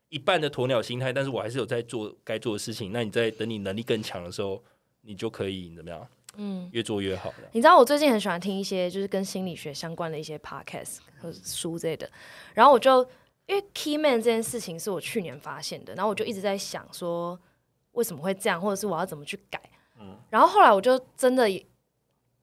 [0.09, 2.91] 一半的鸵鸟心态，但是我还是有在做该做的事情。
[2.91, 4.61] 那你在等你能力更强的时候，
[5.01, 7.37] 你就可以怎么样，嗯，越做越好的。
[7.51, 12.09] 你知道我最近很喜欢听一些就是跟心理学相关的一些 podcast 和书之类的，
[12.53, 13.01] 然后我就
[13.47, 17.37] 因为 key man 这件事情是我去年发现的，然后我就一直在想说
[17.91, 19.61] 为什么会这样，或者是我要怎么去改。
[19.99, 21.57] 嗯然后后来我就真的，因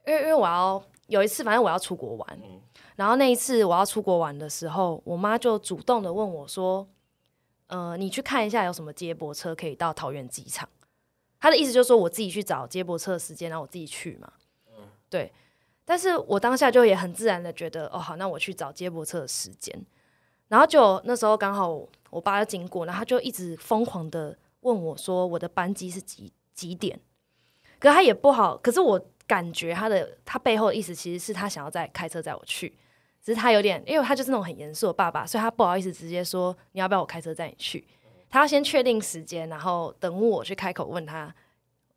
[0.06, 2.60] 为因为我要有一次，反正我要出国玩，嗯
[2.96, 6.86] 然后那一次我要出国玩的时候，我妈就主动的问我说
[7.68, 10.68] ：“呃，你去看一下有什么接驳车可以到桃园机场。”
[11.40, 14.32] 她的意思就是说我自己去找接驳车的时间，然后我自己去嘛。
[14.68, 15.32] 嗯对。
[15.84, 19.74] 但是我当下就也很自然的觉得，哦，好，那我去找接驳车的时间。
[20.48, 27.00] 然后就那时候刚好我爸就经过，然后他就一直疯狂的问我说，我的班机是几几点？
[27.78, 32.68] 可是他也不好，可是我感觉他的他背后的意思其实是他想要再开车载我去，
[33.22, 37.86] 只是他有点，因为他就是那种很严肃的爸爸，所以他不好意思直接说你要不要我开车载你去，
[38.30, 41.34] 他要先确定时间，然后等我去开口问他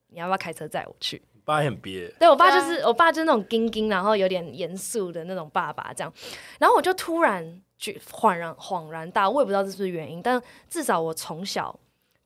[0.08, 1.22] 你要不要开车载我去。
[1.44, 6.14] 爸也很憋，对我爸就是、我爸就是那种硬硬，然后有点严肃的那种爸爸这样，
[6.60, 10.40] 然后我就突然就恍然恍然大悟，我也不知道这是不是原因，但
[10.70, 11.78] 至少我从小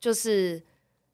[0.01, 0.61] 就是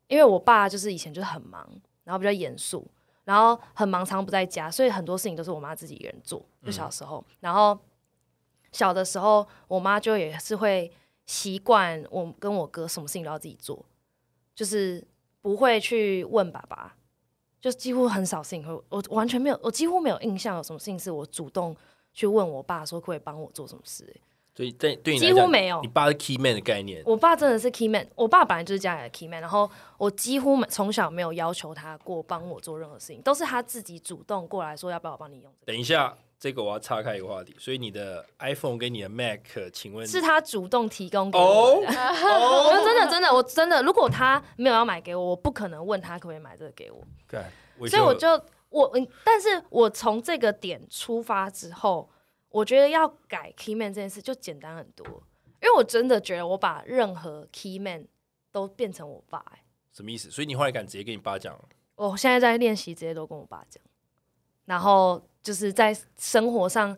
[0.08, 1.65] 因为我爸就是以前就是很忙，
[2.04, 2.86] 然后比较严肃，
[3.23, 7.77] 然后很忙，常不在家，所以很多事情都是我妈自己一个人做，就小时候，然后
[8.71, 10.91] 小的时候我妈就也是会
[11.32, 13.86] 习惯我跟我哥什么事情都要自己做，
[14.54, 15.02] 就是
[15.41, 16.94] 不会去问爸爸。
[17.62, 21.74] 就几乎很少事情会，我完全没有，我几乎没有印象有什么事情是我主动
[22.12, 24.22] 去问我爸说可不可以帮我做什么事、欸
[24.54, 25.88] 所以在对你几乎，没有你。
[25.88, 37.56] 爸是 key man 的概念，我爸真的是 key man，我爸本来就是家里的 key man，然后我几乎从小没有要求他过帮我做任何事情，都是他自己主动过来说要不要我帮你用、这等一下，这个我要岔开一个话题。
[37.60, 41.75] 所以你的 iPhone 跟你的 Mac，请问，是他主动提供给我。
[41.75, 41.86] 我说
[42.84, 47.06] 真的真的，我真的，如果他没有要买给我，我不可能问他可不可以买这个给我。
[47.27, 48.27] 对，所以我就
[48.69, 52.10] 我，嗯但是我从这个点出发之后，
[52.49, 55.06] 我觉得要改 key man 这件事就简单很多，
[55.62, 58.08] 因为我真的觉得我把任何 key man
[58.51, 59.60] 都变成我爸、欸，
[59.93, 60.32] 什么意思？
[60.32, 61.56] 所以你后来敢直接跟你爸讲，
[61.95, 63.82] 我现在在练习，直接都跟我爸讲，
[64.65, 66.95] 然后就是在生活上，因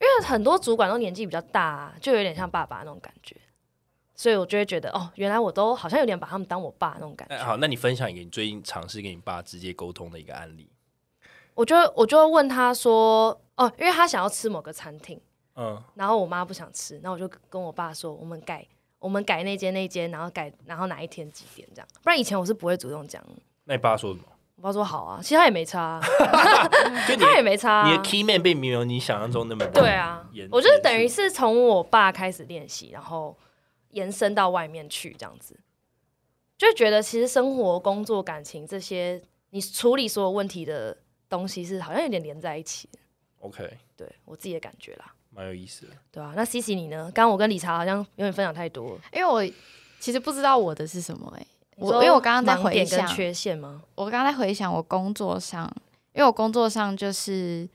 [0.00, 3.36] 为很多主管都年纪比较大、啊，就有点像爸爸那种感觉。
[4.16, 7.34] 所以我就会觉得，哦，原来我都好像有点把他们当我爸那种感觉。
[7.34, 10.70] 哎，好，那你分享一个你最近尝试跟你爸直接沟通的一个案例。
[11.54, 15.20] 我就我就问他说，哦，因为他想要吃某个餐厅，
[15.56, 18.64] 嗯，然后我妈不想吃，那我就跟我爸说，我们改
[19.00, 23.20] 我们改那间那间，然后改然后哪一天几点这样，不然以前我是不会主动讲。
[23.64, 24.24] 那你爸说什么？
[24.64, 26.00] 我爸说好啊，其实他也没差啊、
[27.20, 27.90] 他也没差、啊。
[27.90, 33.36] 你的 key man 并没有你想象中那么对啊，我就是等于是从我爸开始练习，然后
[33.90, 35.60] 延伸到外面去这样子，
[36.56, 40.96] 就觉得其实生活、工作、感情这些，你处理所有问题的
[41.28, 42.98] 东西是好像有点连在一起的。
[43.40, 45.92] OK，对我自己的感觉啦，蛮有意思的。
[46.10, 47.12] 对啊，那 C C 你呢？
[47.14, 49.00] 刚刚我跟理查好像有点分享太多了。
[49.12, 49.44] 因为我
[50.00, 53.82] 其实不知道我的是什么哎、我因为我刚刚在回想，缺陷吗？
[53.94, 55.70] 我刚刚在回想我工作上，
[56.12, 57.68] 因为我工作上就是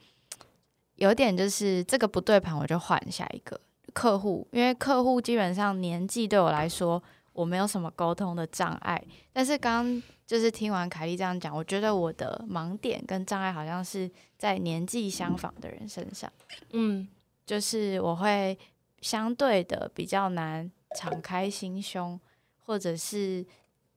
[0.95, 3.59] 有点就是这个不对盘，我就换下一个
[3.93, 7.01] 客户，因为客户基本上年纪对我来说
[7.33, 16.31] 我没有什么沟通的障碍，但是刚刚就是听完凯莉这样讲，我觉得我的盲点跟障碍好像是在年纪相仿的人身上，
[16.71, 17.07] 嗯，
[17.45, 18.57] 就是我会
[19.01, 22.19] 相对的比较难敞开心胸，
[22.59, 23.45] 或者是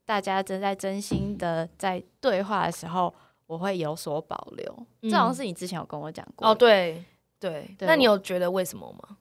[0.05, 3.13] 大家正在真心的在对话的时候，
[3.47, 4.87] 我会有所保留。
[5.01, 7.03] 嗯这好像是你之前有跟我讲过哦，对
[7.39, 9.17] 对，对那你有觉得为什么吗？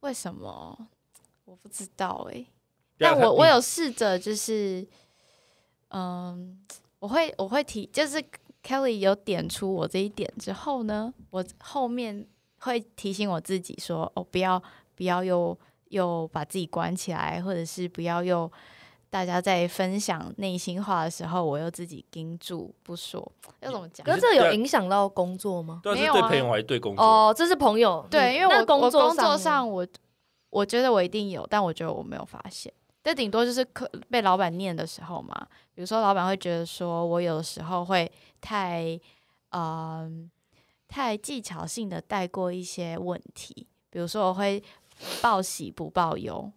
[0.00, 0.88] 为什么？
[1.44, 2.44] 我不知道哎、
[2.98, 4.84] 对啊他你但我我有试着就是，
[5.90, 6.58] 嗯，
[6.98, 8.22] 我会我会提，就是
[8.64, 12.26] Kelly 有点出我这一点之后呢，我后面
[12.58, 14.60] 会提醒我自己说，哦，不要
[14.96, 15.56] 不要又
[15.90, 18.50] 又把自己关起来，或者是不要又
[19.08, 23.20] 大家在分享内心话的时候，我又自己盯住不说，
[23.60, 24.14] 要怎么讲可？
[24.14, 25.80] 是这有影响到工作吗？
[25.82, 27.04] 对啊，没有啊是对朋友还是对工作？
[27.04, 29.86] 哦，这是朋友，对，因为我工作我工作上我
[30.50, 32.72] 我觉得我一定有，但我觉得我没有发现。
[33.02, 35.46] 这顶多就是可被老板念的时候嘛。
[35.74, 38.98] 比如说，老板会觉得说我有的时候会太，
[39.50, 40.28] 嗯、
[40.88, 43.66] 太技巧性的带过一些问题。
[43.90, 44.60] 比如说，我会
[45.22, 46.50] 报喜不报忧，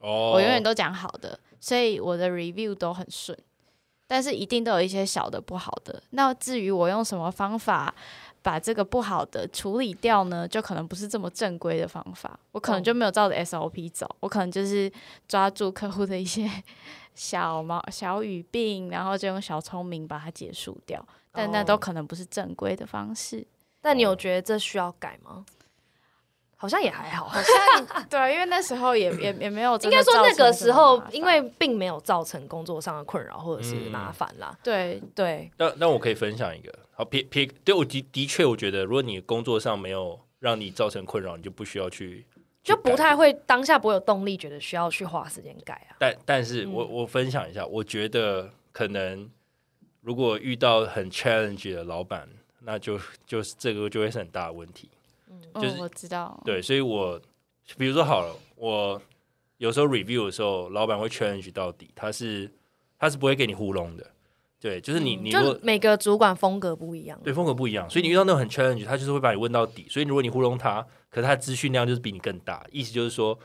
[0.00, 3.36] 哦，我永远都讲好的，所以我的 review 都很顺。
[4.06, 6.00] 但是一定都有一些小的不好的。
[6.10, 7.92] 那至于我用什么方法
[8.40, 10.46] 把这个不好的处理掉呢？
[10.46, 14.88] 就可能不是这么正规的方法，我可能就没有照着 SOP 走，我可能就是
[15.26, 16.48] 抓住客户的一些
[17.16, 21.04] 小毛小语病，然后就用小聪明把它结束掉。
[21.32, 23.44] 但那都哦可能不是正规的方式。
[23.80, 25.44] 但你有觉得这需要改吗？
[26.58, 34.58] 好像也还好，好像对，因为那时候也 也也没有应该说那个时候因为并没有造成工作上的困扰或者是嗯麻烦啦。
[34.64, 42.24] 对对，那那我可以分享一个，好撇撇，对我的的确，我觉得如果你工作上没有让你造成困扰，你就不需要去，
[42.64, 45.96] 就不太会当下不会有动力，觉得需要去花时间改啊。
[45.98, 49.28] 但但是嗯我、我分享一下，我觉得可能
[50.00, 52.26] 如果遇到很 challenge 的老板，
[52.60, 54.88] 那就就是这个就会是很大的问题。
[55.54, 57.20] 就是嗯，我知道，对，所以我
[57.76, 59.00] 比如说好了，我
[59.58, 62.50] 有时候 review 的时候，老板会 challenge 到底，他是
[62.98, 64.06] 他是不会给你糊弄的。
[64.58, 65.30] 对，就是你、你
[65.62, 67.20] 每个主管风格不一样。
[67.22, 69.86] 对风格不一样，所以你遇到那种很 challenge，他就是会把你问到底。
[69.88, 73.38] 所以如果你糊弄他，可是他的资讯量就是比你更大，意思就是说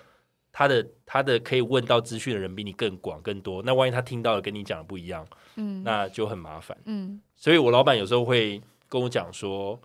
[0.52, 3.62] 他的他的可以问到资讯的人比你更广更多。
[3.64, 5.28] 那万一他听到了跟你讲的不一样，
[5.58, 6.76] 嗯那就很麻烦。
[6.86, 9.80] 嗯所以我老板有时候会跟我讲说，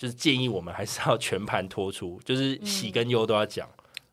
[0.00, 3.68] 就是建议我们还是要全盘托出，就是喜跟忧都要讲。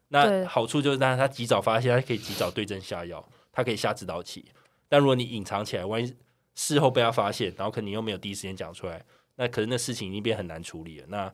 [0.09, 4.43] 那好处就是，当然他及早发现，他可以及早对症下药，他可以下指导棋。
[4.89, 6.13] 但如果你隐藏起来，万一
[6.55, 9.01] 事后被他发现，然后可能你又没有第一时间讲出来，
[9.37, 11.05] 那可能那事情已经变很难处理了。
[11.07, 11.33] 那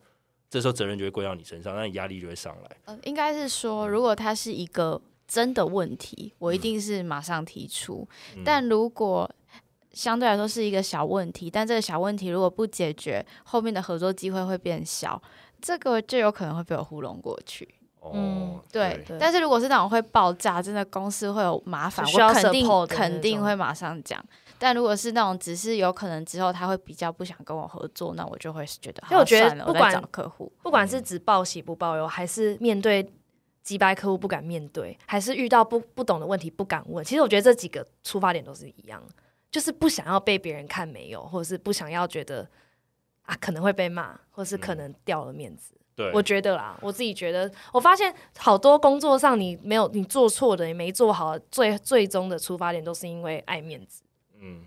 [0.52, 2.78] 这时候责任就会归到你身上，那你压力就会上来。
[2.86, 8.08] 呃，应该是说，如果他是一个真的问题，我一定是马上提出。
[8.36, 9.28] 嗯但如果
[9.93, 15.21] 相对来说是一个小问题，但这个小问题如果不解决，后面的合作机会会变小，
[15.62, 17.67] 这个就有可能会被我糊弄过去。
[17.99, 24.23] 哦，嗯对，对但是如果是那种会爆炸，真的公司会有麻烦，需要我肯定肯定会马上讲。
[24.60, 33.10] 但如果是那种只是有可能之后他会比较不想跟我合作，那我就会觉得，因为我觉得不管找客户，不管是只报喜不报忧，还是面对
[33.62, 39.01] 击败客户不敢面对，还是遇到不不懂的问题不敢问，其实我觉得这几个出发点都是一样，
[39.54, 42.50] 就是不想要被别人看没有，或者是不想要觉得
[43.22, 45.76] 啊可能会被骂，或是可能掉了面子。
[45.96, 54.02] 对，我觉得啦，我自己觉得，我发现好多工作上你没有你做错的，你没做好，最最终的出发点都是因为爱面子。
[54.39, 54.66] 嗯，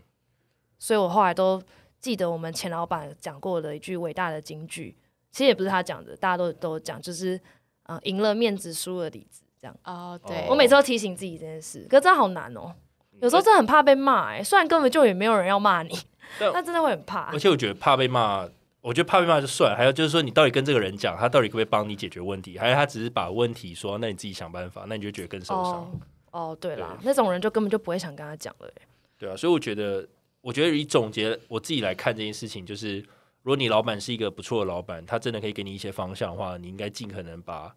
[0.78, 1.60] 所以我后来都
[1.98, 4.96] 记得我们前老板讲过的一句伟大的金句，
[5.32, 7.40] 其实也不是他讲的，大家都都讲，就是
[7.88, 9.76] 嗯，赢了面子，输了里子，这样。
[9.82, 12.72] 哦，对，我每次都提醒自己这件事，可是真的好难哦、
[13.20, 15.90] 有时候真的很怕被骂，哎，虽然根本就也没有人要骂你，
[16.38, 17.38] 但 但真的会很怕而。
[17.38, 18.48] 且我觉得怕被骂，
[18.80, 25.72] 我觉得怕被骂就算了，还有就是说你到底跟这个人讲，他到底可不可以帮你解决问题，还是他只是把问题说，那你自己想办法，那你就觉得更受伤。
[25.72, 26.00] 哦
[26.32, 28.82] 哦，对啦，那种人就根本就不会想跟他讲了、欸。
[29.18, 30.06] 对啊，所以我觉得，
[30.42, 32.98] 我觉得以总结我自己来看这件事情，就是
[33.42, 37.74] 如果你老板是一个不错的老板，他真的可以给你一些方向的话，你应该尽可能把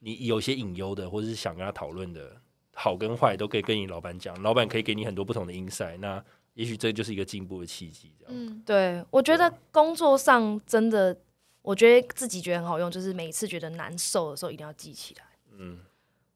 [0.00, 2.32] 你有些隐忧的，或者是想跟他讨论的
[2.74, 6.22] 好跟坏，都可以跟你老板讲，老板可以给你很多不同的 insight，那
[6.54, 8.12] 也许这就是一个进步的契机。
[8.18, 11.16] 这样，嗯，对，我觉得工作上真的，
[11.62, 15.24] 我觉得自己觉得很好用，就是每一次觉得难受的时候，一定要记起来。
[15.56, 15.78] 嗯，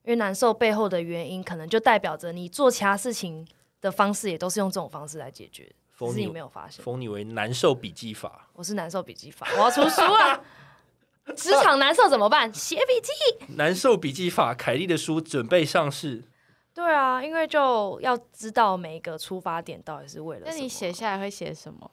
[0.03, 3.45] 因为难受背后的原因，可能就代表着你做其他事情
[3.81, 5.63] 的方式也都是用这种方式来解决，
[5.97, 6.83] 只是你封你没有发现。
[6.83, 8.49] 封你为难受笔记法。
[8.53, 10.41] 我是难受笔记法，我要出书了。
[11.35, 12.51] 职场难受怎么办？
[12.51, 13.53] 写笔记。
[13.55, 16.23] 难受笔记法，凯莉的书准备上市。
[16.79, 20.55] 对啊，因为就要知道每一个出发点到底是为了什么。
[20.55, 21.89] 那你写下来会写什么？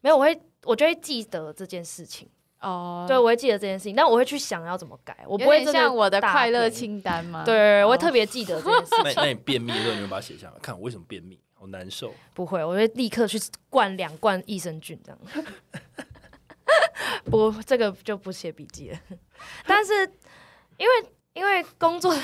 [0.00, 0.16] 没有？
[0.16, 2.28] 我会，我就会记得这件事情。
[2.60, 7.42] 哦，对，我会记得这件事情，但我会去想要怎么改，我我不会真像我的大快乐便清单吗？
[7.46, 9.14] 对，我会哦特别记得这件事 情。
[9.16, 12.14] 那那你便秘的时候，你会把它写下来，看我为什么便秘，好难受。
[12.32, 15.18] 不会，我会立刻去灌两罐益生菌这样。
[17.26, 18.98] 不，这个就不写笔记了。
[19.66, 19.92] 但是
[20.78, 20.92] 因为
[21.34, 22.14] 因为工作，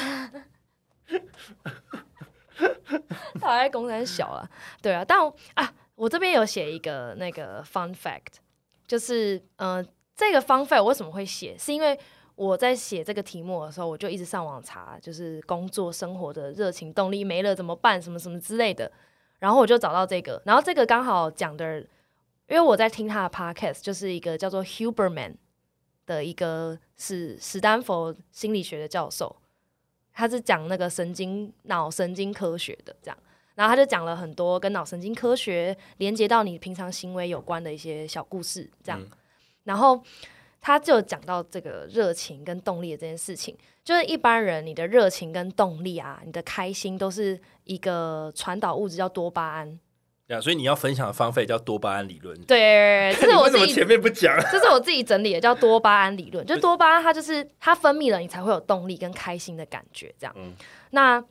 [3.40, 4.48] 他还在公司小啊，
[4.82, 5.18] 对啊，但
[5.54, 8.38] 啊，我这边有写一个那个 fun fact，
[8.86, 9.86] 就是嗯、呃
[10.16, 11.96] 这个 fun fact 我为什么会写，是因为
[12.34, 18.90] 我在写这个题目的时候，我就一直上网查，就是工作生活的热情动力没了怎么办，什么什么之类的。
[19.38, 21.78] 然后我就找到这个，然后这个刚好讲的，
[22.48, 25.36] 因为我在听他的 podcast，就是一个叫做 Huberman
[26.04, 29.36] 的一个是史丹佛心理学的教授，
[30.18, 33.16] 他是讲那个神经脑神经科学的这样，
[33.54, 39.08] 然后他就讲了很多跟脑神经科学连接到你平常行为有关的一些小故事这样，嗯。
[39.62, 40.02] 然后
[40.60, 49.78] 他就讲到这个热情跟动力的这件事情，就是一般人你的热情跟动力啊，你的开心都是一个传导物质叫多巴胺，
[50.28, 52.38] 对啊，所以你要分享的方法叫多巴胺理论。
[52.42, 54.38] 对，这是我 自己前面不讲？
[54.52, 56.44] 这是我自己整理的，叫多巴胺理论。
[56.46, 60.14] 就多巴胺，它就是它分泌了，你才会有动力跟开心的感觉。
[60.18, 60.52] 这样，嗯
[60.90, 61.24] 那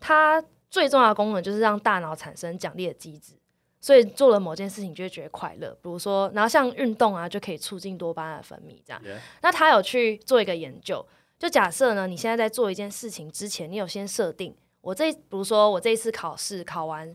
[0.00, 3.34] 它最重要的功能就是让大脑产生奖励的机制。
[3.80, 8.82] 所以做了某件事情就会觉得快乐，比如说，然后像运动啊，就可以促进多巴胺的分泌。
[8.84, 9.00] 这样
[9.40, 11.06] 那他有去做一个研究，
[11.38, 17.14] 就假设呢，你现在在做一件事情之前，你有先设定，我这比如说我这一次考试考完，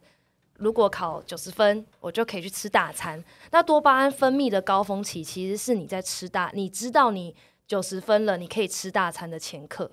[0.57, 3.23] 如果考九十分，我就可以去吃大餐。
[3.51, 7.35] 那多巴胺分泌的高峰期，其实是你在吃大，你知道你
[7.67, 9.91] 九十分了，你可以吃大餐的前刻。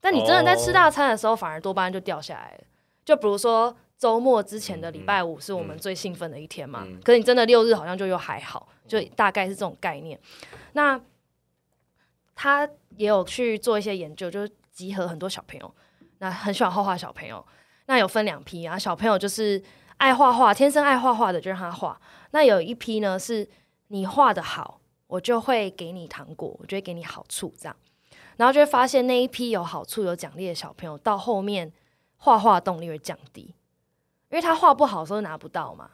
[0.00, 2.64] 但你真的在吃大餐的时候，反而多巴胺就掉下来了。
[3.04, 10.20] 就比如说周末之前的礼拜五是我们最兴奋的一天嘛，嗯可是你真的六日好像就又还好，就大概是这种概念。
[10.72, 11.00] 那
[12.34, 15.74] 他也有去做一些研究，就是集合很多小朋友，
[16.18, 17.44] 那很喜欢画画小朋友，
[17.86, 19.62] 那有分两批啊，小朋友就是
[19.96, 22.00] 爱画画，天生爱画画的就让他画。
[22.32, 23.48] 那有一批呢，是
[23.88, 27.76] 你画的好，我就会给你糖果，我就会给你好处，这样，
[28.36, 31.72] 然后就会发现那一批有好处、有奖励的小朋友，到后面
[32.16, 33.42] 画画动力会降低，
[34.30, 35.90] 因为他画不好的时候拿不到嘛。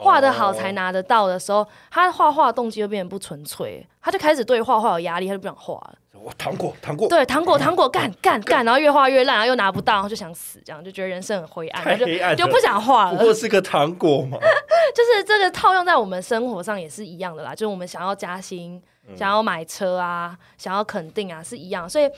[0.00, 5.98] 画的好才拿得到的时候，他画画动机就变得不纯粹，他就开始对画画有压力，他就不想画了。
[6.22, 13.18] 我糖果，糖果，对，糖果糖果干干干，然后越画越烂，然后又拿不到，然后就想死，这样就觉得人生很灰暗，然后太黑暗就就不想画了。
[13.18, 14.38] 不过是个糖果嘛。
[14.94, 18.82] 就是这个套用在我们生活上也是一样的啦，就是我们想要加薪、
[19.14, 21.88] 想要买车啊、想要肯定啊，是一样。
[21.88, 22.10] 所以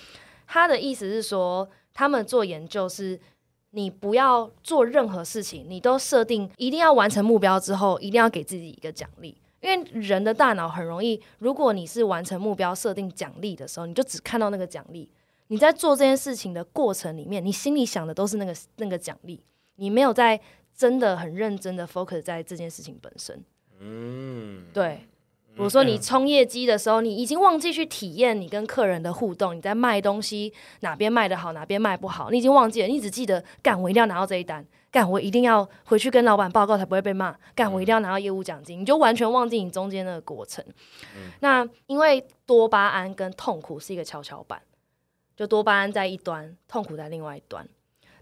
[0.47, 3.21] 他的意思是说，他们做研究是，
[3.73, 9.37] 你不要做任何事情，你都设定一定要完成目标之后，一定要给自己一个奖励。
[9.61, 15.11] 因为人的大脑很容易，如果你是完成目标设定奖励的时候，你就只看到那个奖励。
[15.49, 19.43] 你在做这件事情的过程里面，你心里想的都是那个那个奖励，
[19.77, 20.41] 你没有在
[20.75, 23.43] 真的很认真的 focus 在这件事情本身。
[23.81, 25.01] 嗯，对，
[25.55, 40.65] 比如说你冲业绩的时候，你已经忘记去体验你跟客人的互动，你在卖东西哪边卖的好，哪边卖不好，你已经忘记了，你只记得干我一定要拿到这一单，干我一定要回去跟老板报告才不会被骂，干我一定要拿到业务奖金，你就完全忘记你中间那个过程。
[41.41, 44.61] 那因为多巴胺跟痛苦是一个跷跷板，
[45.37, 47.69] 就多巴胺在一端，痛苦在另外一端。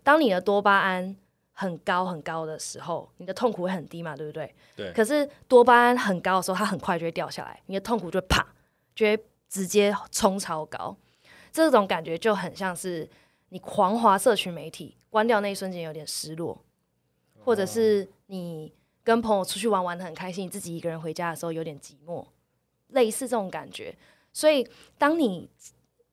[0.03, 1.17] 当你的多巴胺
[1.55, 4.55] 很高很高的时候，你的痛苦会很低嘛，对不对？
[4.77, 8.47] 对可是多巴胺很高的时候，它很快就会掉下来，你的痛苦就会啪，
[8.95, 10.95] 就会直接冲超高。
[11.51, 13.09] 这种感觉就很像是
[13.49, 16.63] 你狂滑社群媒体，关掉那一瞬间有点失落，
[17.45, 22.27] 或者是你跟朋友出去玩玩的很开心，你自己一个人回家的时候有点寂寞，
[22.89, 23.95] 类似这种感觉。
[24.33, 25.49] 所以当你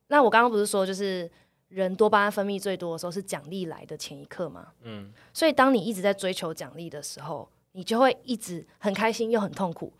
[0.08, 1.30] 那我刚刚不是说就是
[1.68, 4.72] 人多巴胺分泌最多的时候是奖励来的前一刻吗？
[4.82, 9.92] 嗯，所以当你一直在追求奖励的时候，你就会一直很开心又很痛苦，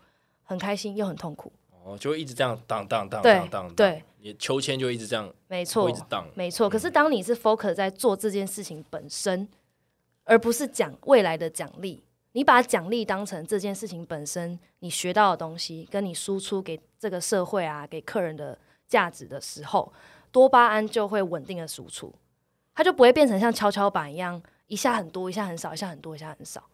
[0.44, 1.52] 很开心又很痛苦。
[1.86, 6.26] 哦，就会一直这样荡荡荡对荡荡，对，你的秋千就一直这样，没错一，直荡。
[6.34, 6.68] 没错。
[6.68, 9.46] 可是当你是 focus 在做这件事情本身，
[10.24, 18.58] 而不是讲未来的奖励，你把奖励当成这件事情本身你学到的东西，跟你输出给这个社会啊，给客人的
[18.88, 19.92] 价值的时候，
[20.32, 22.12] 多巴胺就会稳定的输出，
[22.74, 26.64] 它就不会变成像跷跷板一样，一下很多，一下很少，一下很多，一下很少。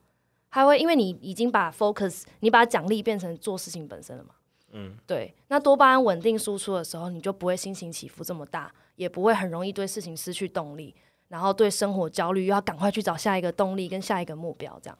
[0.50, 4.30] 它会因为你已经把 focus，你把奖励变成做事情本身了嘛。
[4.72, 10.94] 嗯，对，那多巴胺稳定输出的时候，你就不会心情起伏这么大，也不会很容易对事情失去动力，
[11.28, 14.98] 然后对生活焦虑，又要赶快去找下一个动力跟下一个目标，这样。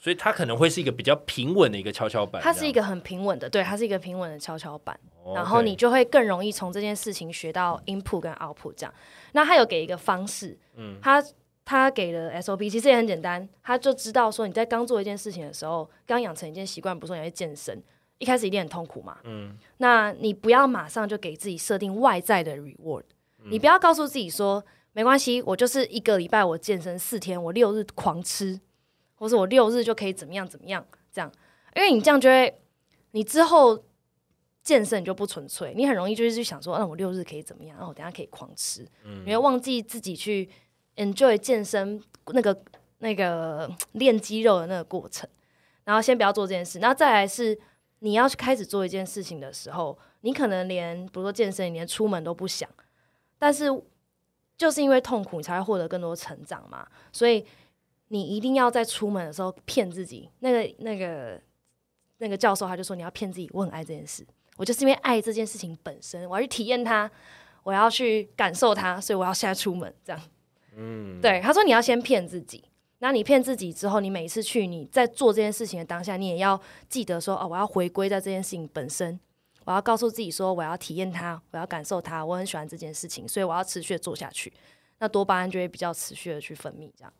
[0.00, 2.40] 所以它可能会是一个比较平稳的一个跷跷板。
[2.40, 8.94] 个，它是一个很平稳的，对，它是一个平稳的跷跷板，哦然后你就会更容易从这件事情学到 input 跟 output 这样。
[9.32, 11.20] 那他有给一个方式，嗯他
[11.64, 17.82] 他给了 SOP 其实也很简单，他就知道说你在刚做一件事情的时候，刚养成一件习惯，比如说你会健身，
[18.18, 19.56] 一开始一定很痛苦嘛，嗯。
[19.78, 23.04] 那你不要马上就给自己设定外在的 reward，、
[23.44, 28.60] 你嗯不要告诉自己说没关系，我就是一个礼拜我健身四天，我六日狂吃，
[29.14, 31.30] 或者我六日就可以怎么样怎么样这样，
[31.76, 32.60] 因为你这样就会，
[33.12, 33.84] 你之后
[34.62, 39.22] 健身你就不纯粹，你很容易就是去想说，那、我六日可以怎么样，那、我等下可以狂吃，嗯。
[39.24, 40.48] 你会忘记自己去
[40.96, 42.02] enjoy 健身
[42.32, 42.60] 那个
[42.98, 45.28] 那个练肌肉的那个过程，
[45.84, 47.56] 然后先不要做这件事，然后再来是
[48.00, 52.68] 你要去开始做一件事情的时候，你可能连比如说健身，你连出门都不想，
[53.38, 53.66] 但是
[54.56, 56.86] 就是因为痛苦，你才会获得更多成长嘛。
[57.12, 57.44] 所以
[58.08, 60.28] 你一定要在出门的时候骗自己。
[60.40, 61.40] 那个那个
[62.18, 64.26] 那个教授他就说，你要骗自己，我很爱这件事，
[64.56, 67.10] 我就是因为爱这件事情本身，我要去体验它，
[67.62, 70.22] 我要去感受它，所以我要现在出门这样。
[70.74, 72.62] 嗯，对，他说你要先骗自己，
[73.00, 79.18] 那你骗自己之后，你每一次去你在做这件事情的当下，你也要记得说，哦，我要回归在这件事情本身，
[79.64, 84.52] 我要告诉自己说，我要体验它，我要感受它，我很喜欢这件事情，所以我要持续的做下去，
[84.98, 87.12] 那多巴胺就会比较持续的去分泌，这样。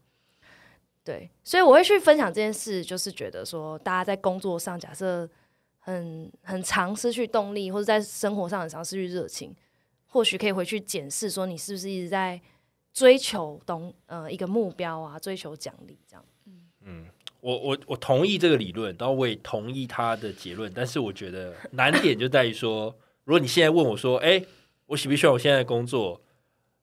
[1.04, 5.30] 对，所以我会去分享这件事，就是觉得说，大家在工作上假设
[5.78, 9.54] 很很长失去动力，或者在生活上很长失去热情，
[10.08, 12.40] 或许可以回去检视说，你是不是一直在。
[12.98, 16.24] 追求东呃一个目标啊，追求奖励这样。
[16.84, 17.06] 嗯，
[17.40, 22.92] 我我我同意这个理论，然后我也同意他的结论，但是我觉得难点就在于说，
[23.22, 24.42] 如果你现在问我说，哎，
[24.86, 26.20] 我喜不喜欢我现在的工作？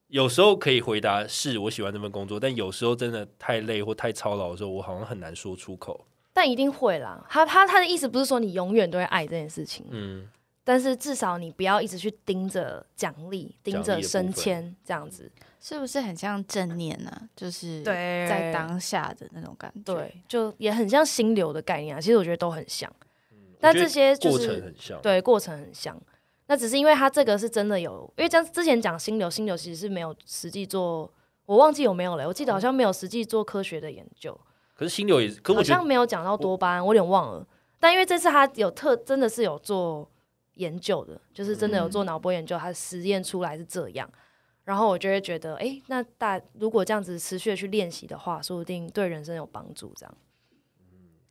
[0.08, 6.06] 有时候可以回答是我喜欢这份工作，但有时候真的太累或太操劳的时候，我好像很难说出口。
[6.32, 10.28] 但一定会啦，他他他的意思不是说你永远都会爱这件事情，嗯，
[10.66, 15.30] 但是至少你不要一直去盯着奖励，盯着升迁这样子。
[15.60, 17.28] 是不是很像正念呢？
[17.36, 22.00] 就是在当下的那种感觉，对，就也很像心流的概念啊。
[22.00, 22.92] 其实我觉得都很像，
[23.60, 25.96] 但这些过程很像，对，过程很像。
[26.48, 31.08] 那只是因为他这个是真的有，因为像之前讲心流，心流其实是没有实际做，
[31.46, 32.26] 我忘记有没有了。
[32.26, 34.36] 我记得好像没有实际做科学的研究。
[34.74, 37.46] 可是心流也，好像没有讲到多巴胺，我有点忘了。
[37.78, 40.08] 但因为这次他有特，真的是有做
[40.56, 44.10] 研究的，就是真的有做脑波研究，他实验出来是这样。
[44.64, 49.92] 然后我就会觉得，哎，那大如果这样子持续的去练习的话，说不定对人生有帮助。
[49.96, 50.14] 这样，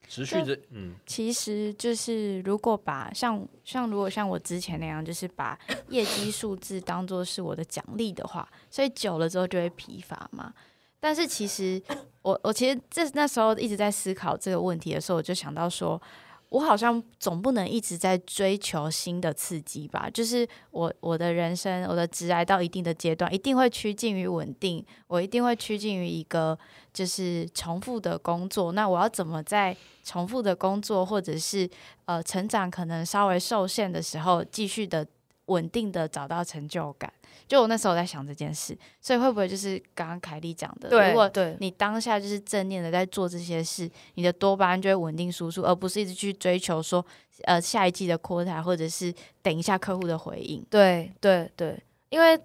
[0.08, 5.60] 持续的，嗯，其实就是如果把像像如果像我之前那样，就是把
[5.90, 10.54] 业绩数字当做是我的奖励的话，所以久了之后就会疲乏嘛。
[11.02, 11.82] 但是其实
[12.22, 16.02] 我我其实这那时候一直在思考这个问题的时候，我就想到说。
[16.50, 20.10] 我好像总不能一直在追求新的刺激吧？
[20.10, 26.58] 就是我我的人生，我的直来到一定的阶段，一定会趋近于稳定，我一定会趋近于一个
[26.94, 28.72] 就是重复的工作。
[28.72, 31.70] 那我要怎么在重复的工作，或者是
[32.06, 35.06] 呃成长可能稍微受限的时候，继续的
[35.46, 37.12] 稳定的找到成就感？
[37.48, 40.90] 就我那时候在想这件事，所以会不会就是刚刚凯莉讲的？
[40.90, 41.30] 如果
[41.60, 47.06] 你当下就是正念的在做这些事，你的多巴胺就会稳定输出，而不是一直去追求说，
[47.44, 50.66] 呃，下一季的 quota 或者是等一下客户的回应。
[50.70, 51.80] 对对对，
[52.10, 52.40] 因为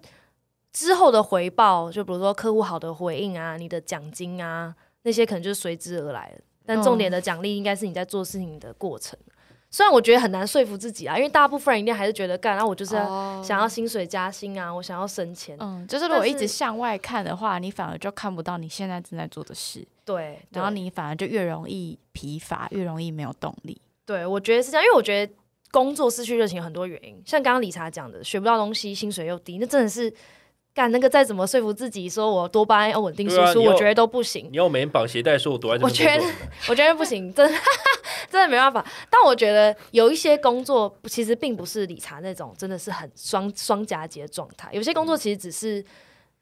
[0.71, 6.41] 之后的回报，就比如说客户好的回应啊，你的奖金啊，那些可能就是随之而来的。
[6.63, 9.17] 但重点的奖励应该是你在做事情的过程。
[9.71, 12.91] 虽然我觉得很难说服自己啊，因为大部分人一定还是觉得干，然后我就是
[13.41, 15.55] 想要薪水加薪啊，我想要升迁。
[15.61, 19.87] 嗯，就是如果一直向外看的话，你反而就看不到你现在正在做的事。
[20.03, 23.81] 对，然后你反而就越容易疲乏，越容易没有动力。
[24.05, 25.33] 对，我觉得是这样，因为我觉得
[25.71, 30.13] 工作失去热情有很多原因，像刚刚理查讲的，学不到东西，薪水又低，那真的是。
[30.73, 34.47] 干那个再怎么说服自己说我多巴胺要稳定输出，我觉得都不行。
[34.51, 36.23] 你要每天绑鞋带说我多爱我觉得
[36.69, 37.57] 我觉得不行，真的
[38.31, 38.85] 真的没办法。
[39.09, 44.69] 但我觉得有一些工作其实并不是理查那种真的是很双双夹击的状态。
[44.71, 45.83] 有些工作其实只是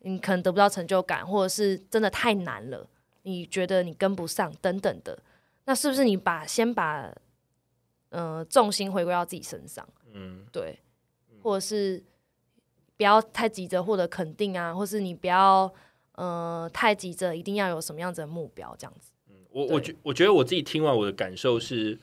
[0.02, 2.88] 你可能得不到成就感，或者是真的太难了，
[3.24, 5.18] 你觉得你跟不上等等的。
[5.66, 7.12] 那是不是你把先把
[8.10, 9.88] 呃重心回归到自己身上？
[10.14, 10.78] 嗯，对，
[11.42, 12.04] 或者是。
[13.00, 15.74] 不要太急着获得肯定啊，或是你不要
[16.16, 19.14] 呃太急着一定要有什么样子的目标这样子。
[19.30, 21.98] 嗯，我我觉我觉得我自己听完我的感受是，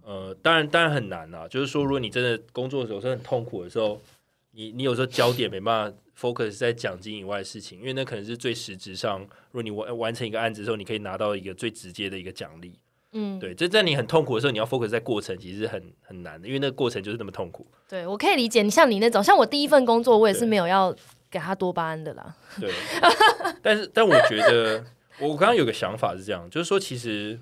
[0.00, 4.00] 呃，当然当然很难啊，就是说如果你真的工作的时候是很痛苦的时候，
[4.52, 12.78] 你你有时候焦点没办法 focus 在奖金以外的事情，因为那可能是最实质上，如果你完完成一个案子之后，你可以拿到一个最直接的一个奖励。
[13.12, 17.66] 嗯，对，就在你很痛苦的时候，你要 focus 在过程，其实很很难的，因为那个过程就是那么痛苦。
[17.88, 20.94] 对，我可以理解你像你那种，像我第一份工作，我也是没有要
[21.30, 22.36] 给他多巴胺的啦。
[22.60, 22.70] 对，
[23.62, 24.84] 但是但我觉得，
[25.20, 27.38] 我刚刚有个想法是这样，就是说，其实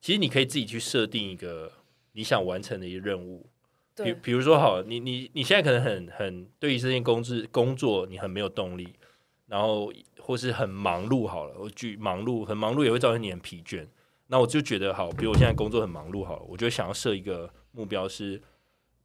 [0.00, 1.70] 其实你可以自己去设定一个
[2.12, 3.46] 你想完成的一个任务。
[3.96, 8.88] 比比如说，好，你你你现在可能很很对于这件工资工作你很没有动力，
[9.46, 9.90] 然后
[10.20, 13.86] 或是很忙碌，好了，我举忙碌很忙碌也会造成你很疲倦。
[14.28, 18.40] 那我就觉得好，比如我现在工作很忙碌，好了，我就想要设一个目标，是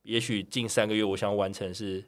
[0.04, 2.04] 也许近三个月，我想要完成是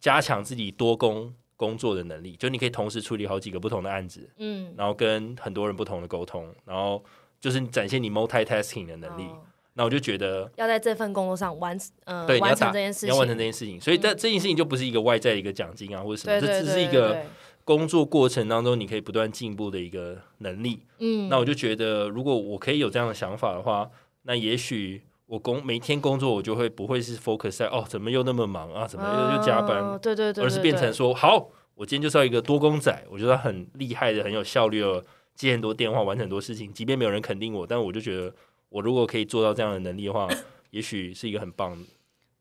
[0.00, 7.02] 加强自己多工工作的能力，就你可以同时处理好几个不同的案子，嗯，然后跟很多人不同的沟通，然后
[7.40, 9.26] 就是展现你 multitasking 的能力。
[9.74, 11.74] 那我就觉得要在这份工作上完，
[12.04, 17.24] 呃，完成这件事情，要完成这件事情，所以但这件事情就不是一个外在的一个奖金啊，或者什么，这只是一个
[17.64, 20.80] 工作过程当中你可以不断进步的一个能力。
[20.98, 23.90] 嗯，那我就觉得，如果我可以有这样的想法的话，
[24.22, 35.04] 那也许我工每天工作我就会不会是 focus 在哦，怎么又那么忙啊，怎么又又加班，哦对对对，而是变成说，好，我今天就是要一个多工仔，我觉得很厉害的，很有效率的，
[35.34, 38.34] 接很多电话，完成很多事情，即便没有人肯定我，但我就觉得，
[38.68, 40.28] 我如果可以做到这样的能力的话，
[40.70, 41.76] 也许是一个很棒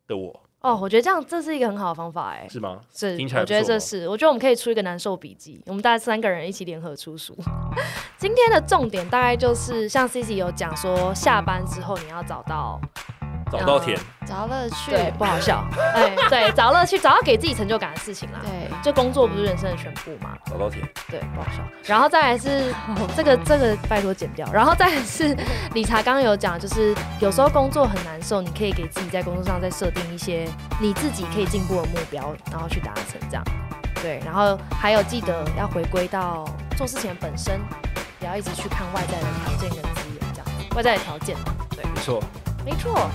[0.07, 2.79] 的我，哦，我觉得这样这是一个很好的方法，哎，是吗？
[2.93, 7.35] 是，听起来我觉得这是，我觉得我们可以出一个难受笔记，我们大概三个人一起联合出书。
[8.19, 12.79] 今天的重点大概就是像 C C 有讲说，下班之后你要找到
[13.51, 18.39] 找到甜，找乐趣，对不好笑， 哎，对，找乐趣，找到给自己成就感的事情啦。
[18.43, 21.61] 对，就工作不是人生的全部嘛，找到甜，对，不好笑。
[21.85, 22.73] 然后再来是
[23.15, 25.35] 这个这个拜托剪掉，然后再来是
[25.73, 30.47] 理查刚刚有讲，就是有时候工作很难受，你可以给自己在工作上再设定一些
[30.79, 33.43] 你自己可以进步的目标，然后去达成这样。
[34.01, 36.45] 对，然后还有记得要回归到
[36.75, 37.59] 做事情本身，
[38.19, 41.35] 不要一直去看外在的条件跟资源这样，外在的条件。
[41.75, 42.23] 对，没错，
[42.65, 43.09] 没错。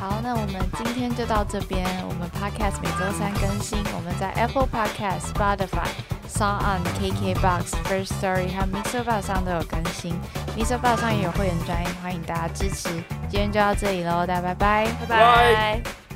[0.00, 1.86] 好，那我们今天就到这边。
[2.08, 5.90] 我们 Podcast 每周三更新，我们在 Apple Podcast、Spotify、
[6.26, 10.18] Sound On、KKBox、First Story 和 Mixer Bar 上都有更新。
[10.56, 12.88] Mixer Bar 上也有会员专业，欢迎大家支持。
[13.28, 14.86] 今天就到这里喽，大家拜拜。
[15.00, 16.09] 拜拜。